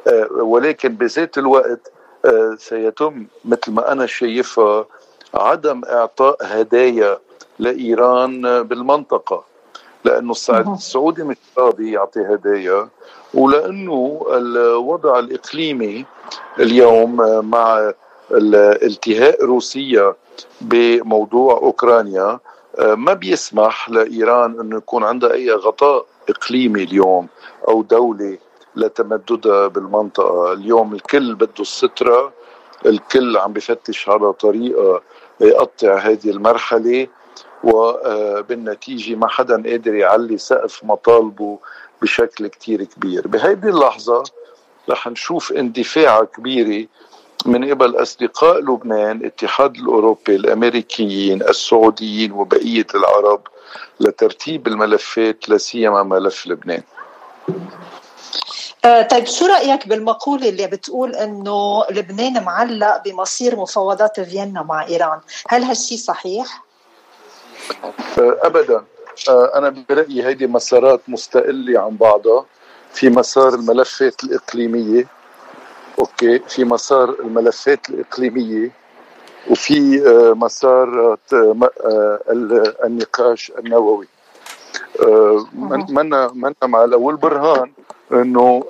آه، 0.08 0.28
ولكن 0.32 0.89
بذات 0.95 1.38
الوقت 1.38 1.91
آه، 2.26 2.56
سيتم 2.60 3.26
مثل 3.45 3.72
ما 3.72 3.91
أنا 3.91 4.06
شايفها 4.06 4.86
عدم 5.34 5.82
إعطاء 5.86 6.38
هدايا 6.41 7.19
لإيران 7.60 8.63
بالمنطقة. 8.63 9.43
لأنه 10.06 10.32
السعودي 10.74 11.24
مش 11.24 11.38
راضي 11.58 11.91
يعطي 11.91 12.22
هدايا. 12.22 12.89
ولأنه 13.34 14.26
الوضع 14.30 15.19
الإقليمي 15.19 16.06
اليوم 16.60 17.15
مع 17.50 17.93
التهاء 18.84 19.45
روسيا 19.45 20.15
بموضوع 20.62 21.54
أوكرانيا 21.58 22.24
آه، 22.24 22.39
ما 22.80 23.13
بيسمح 23.13 23.89
لإيران 23.89 24.60
انه 24.60 24.78
يكون 24.78 25.04
عندها 25.04 25.34
أي 25.34 25.52
غطاء 25.52 26.06
إقليمي 26.30 26.84
اليوم 26.84 27.28
أو 27.68 27.82
دوله 27.82 28.38
لتمددها 28.76 29.68
بالمنطقة. 29.68 30.54
اليوم 30.54 30.94
الكل 30.94 31.36
بده 31.36 31.54
السترة 31.60 32.34
الكل 32.86 33.38
عم 33.38 33.54
بفتش 33.54 34.10
على 34.10 34.34
طريقة 34.34 35.02
يقطع 35.42 35.98
هذه 35.98 36.30
المرحلة 36.30 37.08
وبالنتيجه 37.63 39.15
ما 39.15 39.28
حدا 39.28 39.63
قادر 39.70 39.94
يعلي 39.96 40.38
سقف 40.38 40.84
مطالبه 40.84 41.60
بشكل 42.02 42.48
كتير 42.48 42.84
كبير. 42.84 43.28
بهيدي 43.28 43.70
اللحظة 43.70 44.24
رح 44.89 45.08
نشوف 45.08 45.52
اندفاع 45.52 46.24
كبيرة 46.24 46.88
من 47.45 47.69
قبل 47.69 48.02
أصدقاء 48.02 48.60
لبنان 48.60 49.17
الاتحاد 49.17 49.75
الأوروبي 49.75 50.36
الأمريكيين 50.36 51.41
السعوديين 51.41 52.32
وبقية 52.32 52.88
العرب 52.95 53.41
لترتيب 53.99 54.67
الملفات 54.67 55.49
لسيما 55.49 56.04
ملف 56.04 56.47
لبنان. 56.47 56.84
آه 58.86 59.02
طيب 59.02 59.25
شو 59.25 59.45
رأيك 59.45 59.88
بالمقولة 59.88 60.49
اللي 60.49 60.67
بتقول 60.67 61.15
إنه 61.15 61.84
لبنان 61.91 62.43
معلق 62.43 63.04
بمصير 63.06 63.56
مفاوضات 63.56 64.19
فيينا 64.19 64.63
مع 64.63 64.88
إيران؟ 64.88 65.19
هل 65.47 65.63
هالشيء 65.63 65.97
صحيح؟ 65.97 66.63
آه 68.19 68.38
ابدا. 68.41 68.84
آه 69.30 69.52
أنا 69.56 69.86
برأيي 69.89 70.25
هيدي 70.25 70.47
مسارات 70.47 71.02
مستقلة 71.08 71.80
عن 71.80 71.97
بعضها. 71.97 72.45
في 72.93 73.10
مسار 73.10 73.54
الملفات 73.54 74.23
الإقليمية. 74.23 75.19
أوكي 76.00 76.40
في 76.40 76.64
مسار 76.66 77.10
الملفات 77.20 77.90
الإقليمية 77.90 78.72
وفي 79.50 80.08
آه، 80.08 80.34
مسار 80.34 81.18
آه، 81.34 82.20
النقاش 82.86 83.52
النووي. 83.60 84.08
منا 85.90 86.32
منا 86.34 86.56
مع 86.64 86.84
الأول 86.84 87.16
برهان 87.16 87.72
إنه 88.12 88.64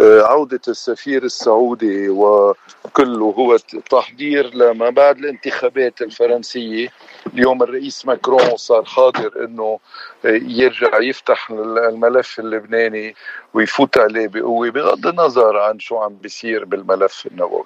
عودة 0.00 0.60
السفير 0.68 1.24
السعودي 1.24 2.08
وكله 2.08 3.24
هو 3.24 3.56
تحضير 3.90 4.54
لما 4.54 4.90
بعد 4.90 5.18
الانتخابات 5.18 6.02
الفرنسية. 6.02 6.88
اليوم 7.34 7.62
الرئيس 7.62 8.06
ماكرون 8.06 8.56
صار 8.56 8.84
حاضر 8.84 9.44
إنه 9.44 9.80
يرجع 10.24 11.00
يفتح 11.00 11.50
الملف 11.50 12.38
اللبناني 12.40 13.14
ويفوت 13.54 13.98
عليه 13.98 14.28
بقوة 14.28 14.70
بغض 14.70 15.06
النظر 15.06 15.58
عن 15.58 15.78
شو 15.78 15.98
عم 15.98 16.16
بيصير 16.16 16.64
بالملف 16.64 17.26
النووي. 17.26 17.64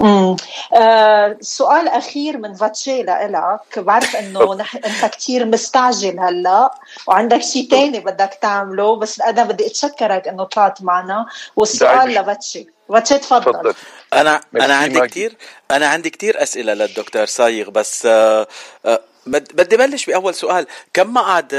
امم 0.00 0.36
آه 0.74 1.36
سؤال 1.40 1.88
أخير 1.88 2.38
من 2.38 2.54
فاتشي 2.54 3.02
لك 3.02 3.78
بعرف 3.78 4.16
إنه 4.16 4.54
نح... 4.60 4.74
أنت 4.76 5.14
كثير 5.14 5.44
مستعجل 5.44 6.20
هلا 6.20 6.74
وعندك 7.06 7.42
شيء 7.42 7.68
ثاني 7.70 8.00
بدك 8.00 8.38
تعمله 8.42 8.96
بس 8.96 9.20
أنا 9.20 9.44
بدي 9.44 9.66
أتشكرك 9.66 10.28
إنه 10.28 10.44
طلعت 10.44 10.82
معنا. 10.82 11.26
والسؤال 11.56 12.10
لفاتشي. 12.10 12.66
فاتشي 12.88 13.18
تفضل. 13.18 13.74
أنا 14.12 14.40
أنا 14.54 14.74
عندي 14.74 15.00
كثير 15.00 15.36
أنا 15.70 15.86
عندي 15.86 16.10
كثير 16.10 16.42
أسئلة 16.42 16.74
للدكتور 16.74 17.26
صايغ 17.26 17.70
بس 17.70 18.06
آه 18.06 18.46
آه 18.86 19.00
بدي 19.26 19.76
بلش 19.76 20.06
بأول 20.06 20.34
سؤال. 20.34 20.66
كم 20.92 21.14
مقعد 21.14 21.54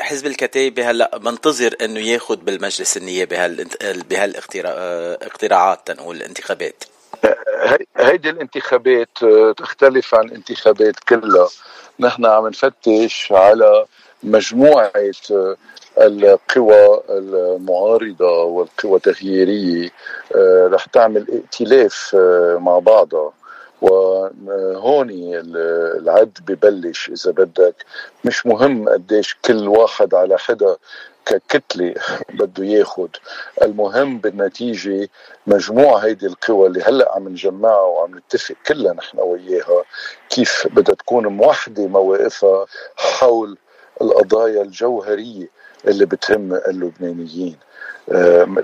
حزب 0.00 0.26
الكتائب 0.26 0.80
هلا 0.80 1.18
منتظر 1.22 1.74
إنه 1.80 2.00
ياخذ 2.00 2.36
بالمجلس 2.36 2.96
النيابي 2.96 3.36
بهالاقتراعات 4.10 5.86
تنقول 5.86 6.16
الانتخابات؟ 6.16 6.84
هيدي 7.96 8.30
الانتخابات 8.30 9.22
آه، 9.22 9.52
تختلف 9.52 10.14
عن 10.14 10.24
الانتخابات 10.24 10.94
كلها. 11.08 11.48
نحن 12.00 12.26
عم 12.26 12.48
نفتش 12.48 13.32
على 13.32 13.84
مجموعة 14.22 14.92
آه، 15.30 15.56
القوى 15.98 17.00
المعارضة 17.10 18.42
والقوى 18.42 18.96
التغييرية 18.96 19.90
آه، 20.34 20.68
رح 20.72 20.84
تعمل 20.84 21.26
ائتلاف 21.32 22.16
مع 22.60 22.78
بعضها. 22.78 23.32
وهون 23.80 25.08
العد 25.10 26.38
ببلش 26.46 27.08
إذا 27.08 27.30
بدك. 27.30 27.74
مش 28.24 28.46
مهم 28.46 28.88
قديش 28.88 29.36
كل 29.44 29.68
واحد 29.68 30.14
على 30.14 30.38
حدا 30.38 30.76
ككتلة 31.28 31.94
بده 32.32 32.64
ياخذ 32.64 33.08
المهم 33.62 34.18
بالنتيجة 34.18 35.08
مجموع 35.46 35.98
هيدي 35.98 36.26
القوى 36.26 36.66
اللي 36.66 36.82
هلأ 36.82 37.14
عم 37.14 37.28
نجمعها 37.28 37.80
وعم 37.80 38.18
نتفق 38.18 38.54
كلها 38.66 38.92
نحن 38.92 39.18
وياها 39.20 39.82
كيف 40.30 40.66
بدها 40.70 40.94
تكون 40.94 41.26
موحدة 41.26 41.86
مواقفها 41.86 42.66
حول 42.96 43.58
القضايا 44.00 44.62
الجوهرية 44.62 45.48
اللي 45.88 46.06
بتهم 46.06 46.54
اللبنانيين. 46.54 47.56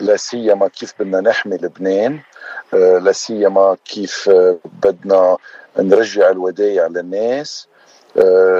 لا 0.00 0.16
سيما 0.16 0.68
كيف 0.68 0.94
بدنا 0.98 1.20
نحمي 1.20 1.56
لبنان. 1.56 2.20
لا 2.72 3.12
سيما 3.12 3.76
كيف 3.84 4.30
بدنا 4.82 5.36
نرجع 5.78 6.30
الودايع 6.30 6.86
للناس. 6.86 7.68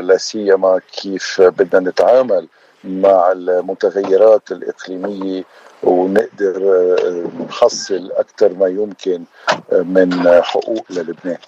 لا 0.01 0.17
سيما 0.17 0.81
كيف 0.93 1.41
بدنا 1.41 1.91
نتعامل 1.91 2.49
مع 2.85 3.33
المتغيرات 3.33 4.53
الإقليمية 4.53 5.45
ونقدر 5.83 6.57
آه، 6.57 7.45
نحصل 7.49 8.13
أكثر 8.13 8.55
ما 8.55 8.67
يمكن 8.67 9.25
آه، 9.73 9.81
من 9.81 10.43
حقوق 10.43 10.87
للبنان. 10.91 11.39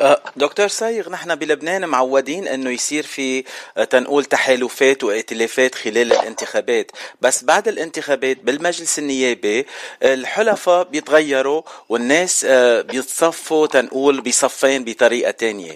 آه، 0.00 0.20
دكتور 0.36 0.68
سايغ 0.68 1.10
نحن 1.10 1.34
بلبنان 1.34 1.88
معودين 1.88 2.48
إنه 2.48 2.70
يصير 2.70 3.02
في 3.02 3.44
تنقول 3.90 4.24
تحالفات 4.24 5.04
وائتلافات 5.04 5.74
خلال 5.74 6.12
الانتخابات. 6.12 6.90
بس 7.20 7.44
بعد 7.44 7.68
الانتخابات 7.68 8.36
بالمجلس 8.44 8.98
النيابي 8.98 9.66
الحلفاء 10.02 10.84
بيتغيروا 10.84 11.62
والناس 11.88 12.44
بيتصفوا 12.90 13.66
تنقول 13.66 14.20
بصفين 14.20 14.84
بطريقة 14.84 15.30
تانية. 15.30 15.74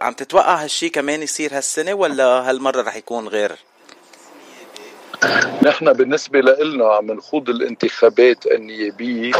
عم 0.00 0.12
تتوقع 0.12 0.62
هالشي 0.62 0.88
كمان 0.88 1.22
يصير 1.22 1.56
هالسنة 1.56 1.94
ولا 1.94 2.24
هالمرة 2.24 2.82
رح 2.82 2.96
يكون 2.96 3.28
غير؟ 3.28 3.56
نحن 5.62 5.92
بالنسبة 5.92 6.40
لنا 6.40 6.84
عم 6.94 7.06
نخوض 7.06 7.48
الانتخابات 7.50 8.46
النيابية 8.46 9.32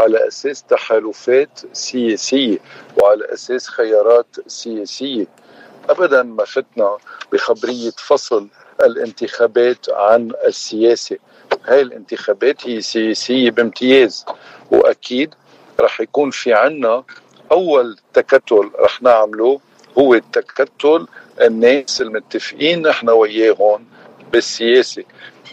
على 0.00 0.28
أساس 0.28 0.62
تحالفات 0.62 1.60
سياسية 1.72 2.58
وعلى 3.02 3.24
أساس 3.32 3.68
خيارات 3.68 4.26
سياسية. 4.46 5.26
أبدا 5.90 6.22
ما 6.22 6.44
فتنا 6.44 6.96
بخبرية 7.32 7.90
فصل 7.90 8.48
الانتخابات 8.84 9.86
عن 9.90 10.32
السياسة. 10.46 11.16
هاي 11.64 11.80
الانتخابات 11.82 12.66
هي 12.68 12.80
سياسية 12.80 13.50
بامتياز 13.50 14.24
وأكيد 14.70 15.34
رح 15.80 16.00
يكون 16.00 16.30
في 16.30 16.52
عنا 16.54 17.04
أول 17.52 17.98
تكتل 18.14 18.70
رح 18.78 19.02
نعمله 19.02 19.60
هو 19.98 20.14
التكتل 20.14 21.06
الناس 21.40 22.00
المتفقين 22.00 22.82
نحن 22.88 23.08
وياهم 23.10 23.84
بالسياسة. 24.32 25.04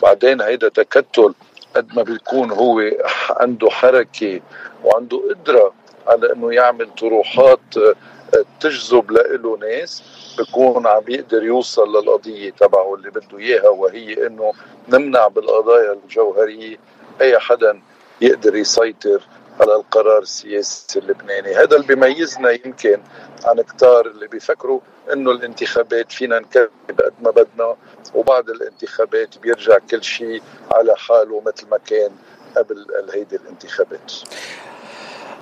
بعدين 0.01 0.41
هيدا 0.41 0.69
تكتل 0.69 1.33
قد 1.75 1.95
ما 1.95 2.03
بيكون 2.03 2.51
هو 2.51 2.81
عنده 3.29 3.69
حركة 3.69 4.41
وعنده 4.83 5.21
قدرة 5.29 5.73
على 6.07 6.33
إنه 6.33 6.53
يعمل 6.53 6.89
طروحات 6.95 7.59
آه، 7.77 8.45
تجذب 8.59 9.11
له 9.11 9.57
ناس 9.57 10.03
بكون 10.39 10.87
عم 10.87 11.03
يقدر 11.07 11.43
يوصل 11.43 11.97
للقضية 11.97 12.49
تبعه 12.49 12.95
اللي 12.95 13.09
بده 13.09 13.37
إياها 13.37 13.69
وهي 13.69 14.27
إنه 14.27 14.53
نمنع 14.89 15.27
بالقضايا 15.27 15.93
الجوهرية 15.93 16.77
أي 17.21 17.39
حدا 17.39 17.81
يقدر 18.21 18.55
يسيطر 18.55 19.21
على 19.59 19.75
القرار 19.75 20.21
السياسي 20.21 20.99
اللبناني. 20.99 21.55
هذا 21.55 21.75
اللي 21.75 21.87
بيميزنا 21.87 22.51
يمكن 22.51 23.01
عن 23.45 23.61
كتار 23.61 24.05
اللي 24.05 24.27
بيفكروا 24.27 24.79
إنه 25.13 25.31
الانتخابات 25.31 26.11
فينا 26.11 26.39
نكذب 26.39 26.69
قد 26.87 27.13
ما 27.21 27.31
بدنا 27.31 27.75
وبعد 28.13 28.49
الانتخابات 28.49 29.37
بيرجع 29.37 29.77
كل 29.77 30.03
شيء 30.03 30.41
على 30.71 30.95
حاله 30.97 31.41
مثل 31.45 31.67
ما 31.71 31.77
كان 31.77 32.11
قبل 32.57 32.87
هيدي 33.13 33.35
الانتخابات. 33.35 34.13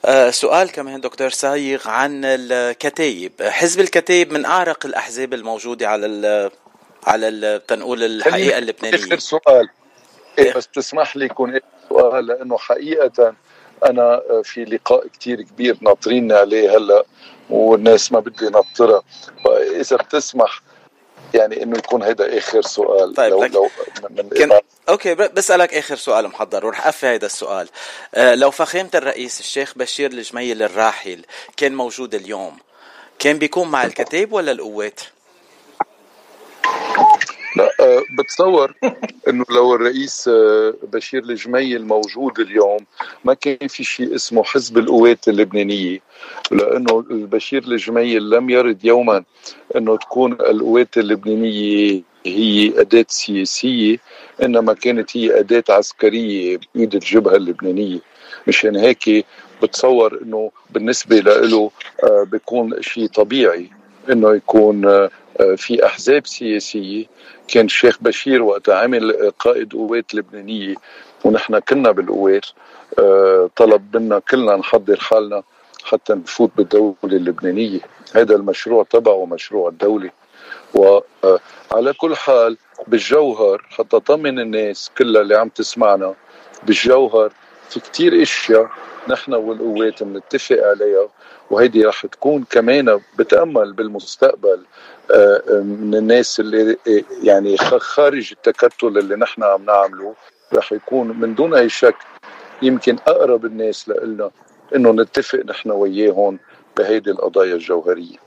أه 0.05 0.29
سؤال 0.29 0.71
كمان 0.71 1.01
دكتور 1.01 1.29
سايغ 1.29 1.89
عن 1.89 2.21
الكتايب 2.25 3.31
حزب 3.41 3.79
الكتايب 3.79 4.33
من 4.33 4.45
أعرق 4.45 4.85
الأحزاب 4.85 5.33
الموجودة 5.33 5.89
على 5.89 6.05
ال 6.05 6.51
على 7.07 7.27
ال 7.27 7.65
تنقول 7.65 8.03
الحقيقة 8.03 8.57
اللبنانية. 8.57 8.97
آخر 8.97 9.19
سؤال. 9.19 9.69
إيه 10.39 10.53
بس 10.53 10.67
تسمح 10.67 11.17
لي 11.17 11.25
يكون 11.25 11.59
سؤال 11.89 12.25
لأنه 12.25 12.57
حقيقة 12.57 13.33
أنا 13.85 14.21
في 14.43 14.65
لقاء 14.65 15.07
كتير 15.07 15.41
كبير 15.41 15.77
ناطرين 15.81 16.31
عليه 16.31 16.77
هلأ. 16.77 17.03
والناس 17.51 18.11
ما 18.11 18.19
بدي 18.19 18.45
نطرها 18.45 19.03
فإذا 19.45 19.95
بتسمح 19.97 20.61
يعني 21.33 21.63
إنه 21.63 21.77
يكون 21.77 22.03
هيدا 22.03 22.37
آخر 22.37 22.61
سؤال 22.61 23.13
طيب 23.13 23.31
لو, 23.31 23.43
لو 23.45 23.69
من 24.09 24.29
كان 24.29 24.59
okay 24.89 25.15
بسألك 25.15 25.73
آخر 25.73 25.95
سؤال 25.95 26.27
محضر 26.27 26.65
ورح 26.65 26.87
أفي 26.87 27.07
هيدا 27.07 27.25
السؤال. 27.25 27.69
أه 28.15 28.35
لو 28.35 28.51
فخامه 28.51 28.89
الرئيس 28.95 29.39
الشيخ 29.39 29.73
بشير 29.77 30.11
الجميل 30.11 30.63
الراحل 30.63 31.25
كان 31.57 31.75
موجود 31.75 32.15
اليوم 32.15 32.57
كان 33.19 33.37
بيكون 33.37 33.67
مع 33.67 33.83
الكتايب 33.83 34.33
ولا 34.33 34.51
القوات؟ 34.51 34.99
لا 37.55 37.69
آه، 37.79 38.03
بتصور 38.17 38.73
إنه 39.27 39.45
لو 39.49 39.75
الرئيس 39.75 40.27
آه، 40.27 40.73
بشير 40.93 41.23
الجميل 41.23 41.85
موجود 41.85 42.39
اليوم 42.39 42.79
ما 43.25 43.33
كان 43.33 43.67
في 43.67 43.83
شيء 43.83 44.15
اسمه 44.15 44.43
حزب 44.43 44.77
القوات 44.77 45.27
اللبنانية 45.27 45.99
لأنه 46.51 47.05
البشير 47.11 47.63
الجميل 47.63 48.29
لم 48.29 48.49
يرد 48.49 48.85
يوما 48.85 49.23
إنه 49.75 49.97
تكون 49.97 50.31
القوات 50.33 50.97
اللبنانية 50.97 52.01
هي 52.25 52.81
أداة 52.81 53.05
سياسية 53.09 53.97
إنما 54.43 54.73
كانت 54.73 55.17
هي 55.17 55.39
أداة 55.39 55.63
عسكرية 55.69 56.59
بإيد 56.75 56.93
الجبهة 56.93 57.35
اللبنانية. 57.35 57.99
مشان 58.47 58.75
هيك 58.75 59.25
بتصور 59.63 60.19
إنه 60.23 60.51
بالنسبة 60.69 61.19
له 61.19 61.71
آه، 62.03 62.23
بيكون 62.31 62.81
شيء 62.81 63.07
طبيعي. 63.07 63.80
إنه 64.09 64.35
يكون 64.35 65.07
في 65.55 65.85
أحزاب 65.85 66.27
سياسية. 66.27 67.05
كان 67.47 67.65
الشيخ 67.65 67.97
بشير 68.01 68.41
وقت 68.41 68.69
عمل 68.69 69.31
قائد 69.39 69.73
قوات 69.73 70.15
لبنانية 70.15 70.75
ونحن 71.23 71.59
كنا 71.59 71.91
بالقوات 71.91 72.45
آه، 72.99 73.49
طلب 73.55 73.97
منا 73.97 74.19
كلنا 74.19 74.55
نحضر 74.55 74.99
حالنا 74.99 75.43
حتى 75.83 76.13
نفوت 76.13 76.51
بالدولة 76.57 76.95
اللبنانية. 77.03 77.79
هذا 78.15 78.35
المشروع 78.35 78.83
تبعه 78.83 79.25
مشروع 79.25 79.69
الدولة. 79.69 80.09
وعلى 80.73 81.89
آه، 81.89 81.93
كل 81.97 82.15
حال 82.15 82.57
بالجوهر 82.87 83.65
حتى 83.69 83.99
طمن 83.99 84.39
الناس 84.39 84.91
كلها 84.97 85.21
اللي 85.21 85.35
عم 85.35 85.49
تسمعنا 85.49 86.13
بالجوهر 86.63 87.33
في 87.71 87.79
كتير 87.79 88.21
إشياء 88.21 88.69
نحن 89.07 89.33
والقوات 89.33 90.03
بنتفق 90.03 90.57
عليها 90.63 91.07
وهيدي 91.51 91.85
رح 91.85 92.05
تكون 92.05 92.45
كمان 92.49 92.99
بتأمل 93.17 93.73
بالمستقبل 93.73 94.65
آه، 95.11 95.41
من 95.61 95.95
الناس 95.95 96.39
اللي 96.39 96.77
آه، 96.87 97.03
يعني 97.23 97.57
خارج 97.57 98.31
التكتل 98.31 98.97
اللي 98.97 99.15
نحن 99.15 99.43
عم 99.43 99.65
نعمله 99.65 100.13
رح 100.53 100.71
يكون 100.71 101.07
من 101.07 101.35
دون 101.35 101.53
أي 101.53 101.69
شك 101.69 101.95
يمكن 102.61 102.97
أقرب 103.07 103.45
الناس 103.45 103.89
لنا 103.89 104.31
إنه 104.75 104.91
نتفق 104.91 105.39
نحن 105.45 105.71
وياهم 105.71 106.39
بهيدي 106.77 107.11
القضايا 107.11 107.53
الجوهرية. 107.53 108.17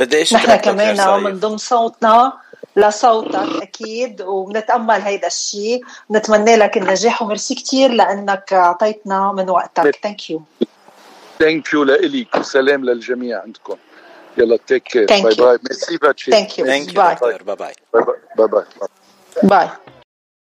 بدنا 0.00 0.22
نحن 0.32 0.56
كمان 0.56 1.22
من 1.22 1.38
نضم 1.40 1.56
صوتنا. 1.56 2.32
لصوتك 2.76 3.62
أكيد 3.62 4.22
وبنتأمل 4.22 5.00
هيدا 5.00 5.26
الشيء 5.26 5.84
نتمنى 6.10 6.56
لك 6.56 6.76
النجاح 6.76 7.22
وميرسي 7.22 7.54
كثير 7.54 7.90
لأنك 7.90 8.52
أعطيتنا 8.52 9.32
من 9.32 9.50
وقتك. 9.50 9.98
Thank 10.02 10.30
you 10.30 10.42
Thank 11.38 11.72
you 11.72 11.84
لإلك. 11.84 12.34
وسلام 12.36 12.84
للجميع 12.84 13.42
عندكم. 13.42 13.76
يلا 14.38 14.58
take 14.66 14.82
care 14.82 15.06
bye 15.06 15.22
bye 15.22 15.58
merci 15.68 15.96
ماجي 15.96 16.30
thank 16.30 16.58
you 16.58 16.64
bye 16.64 16.84
باي 17.22 17.38
باي 17.38 17.74
باي 18.36 18.48
باي 18.48 18.64
باي 19.42 19.68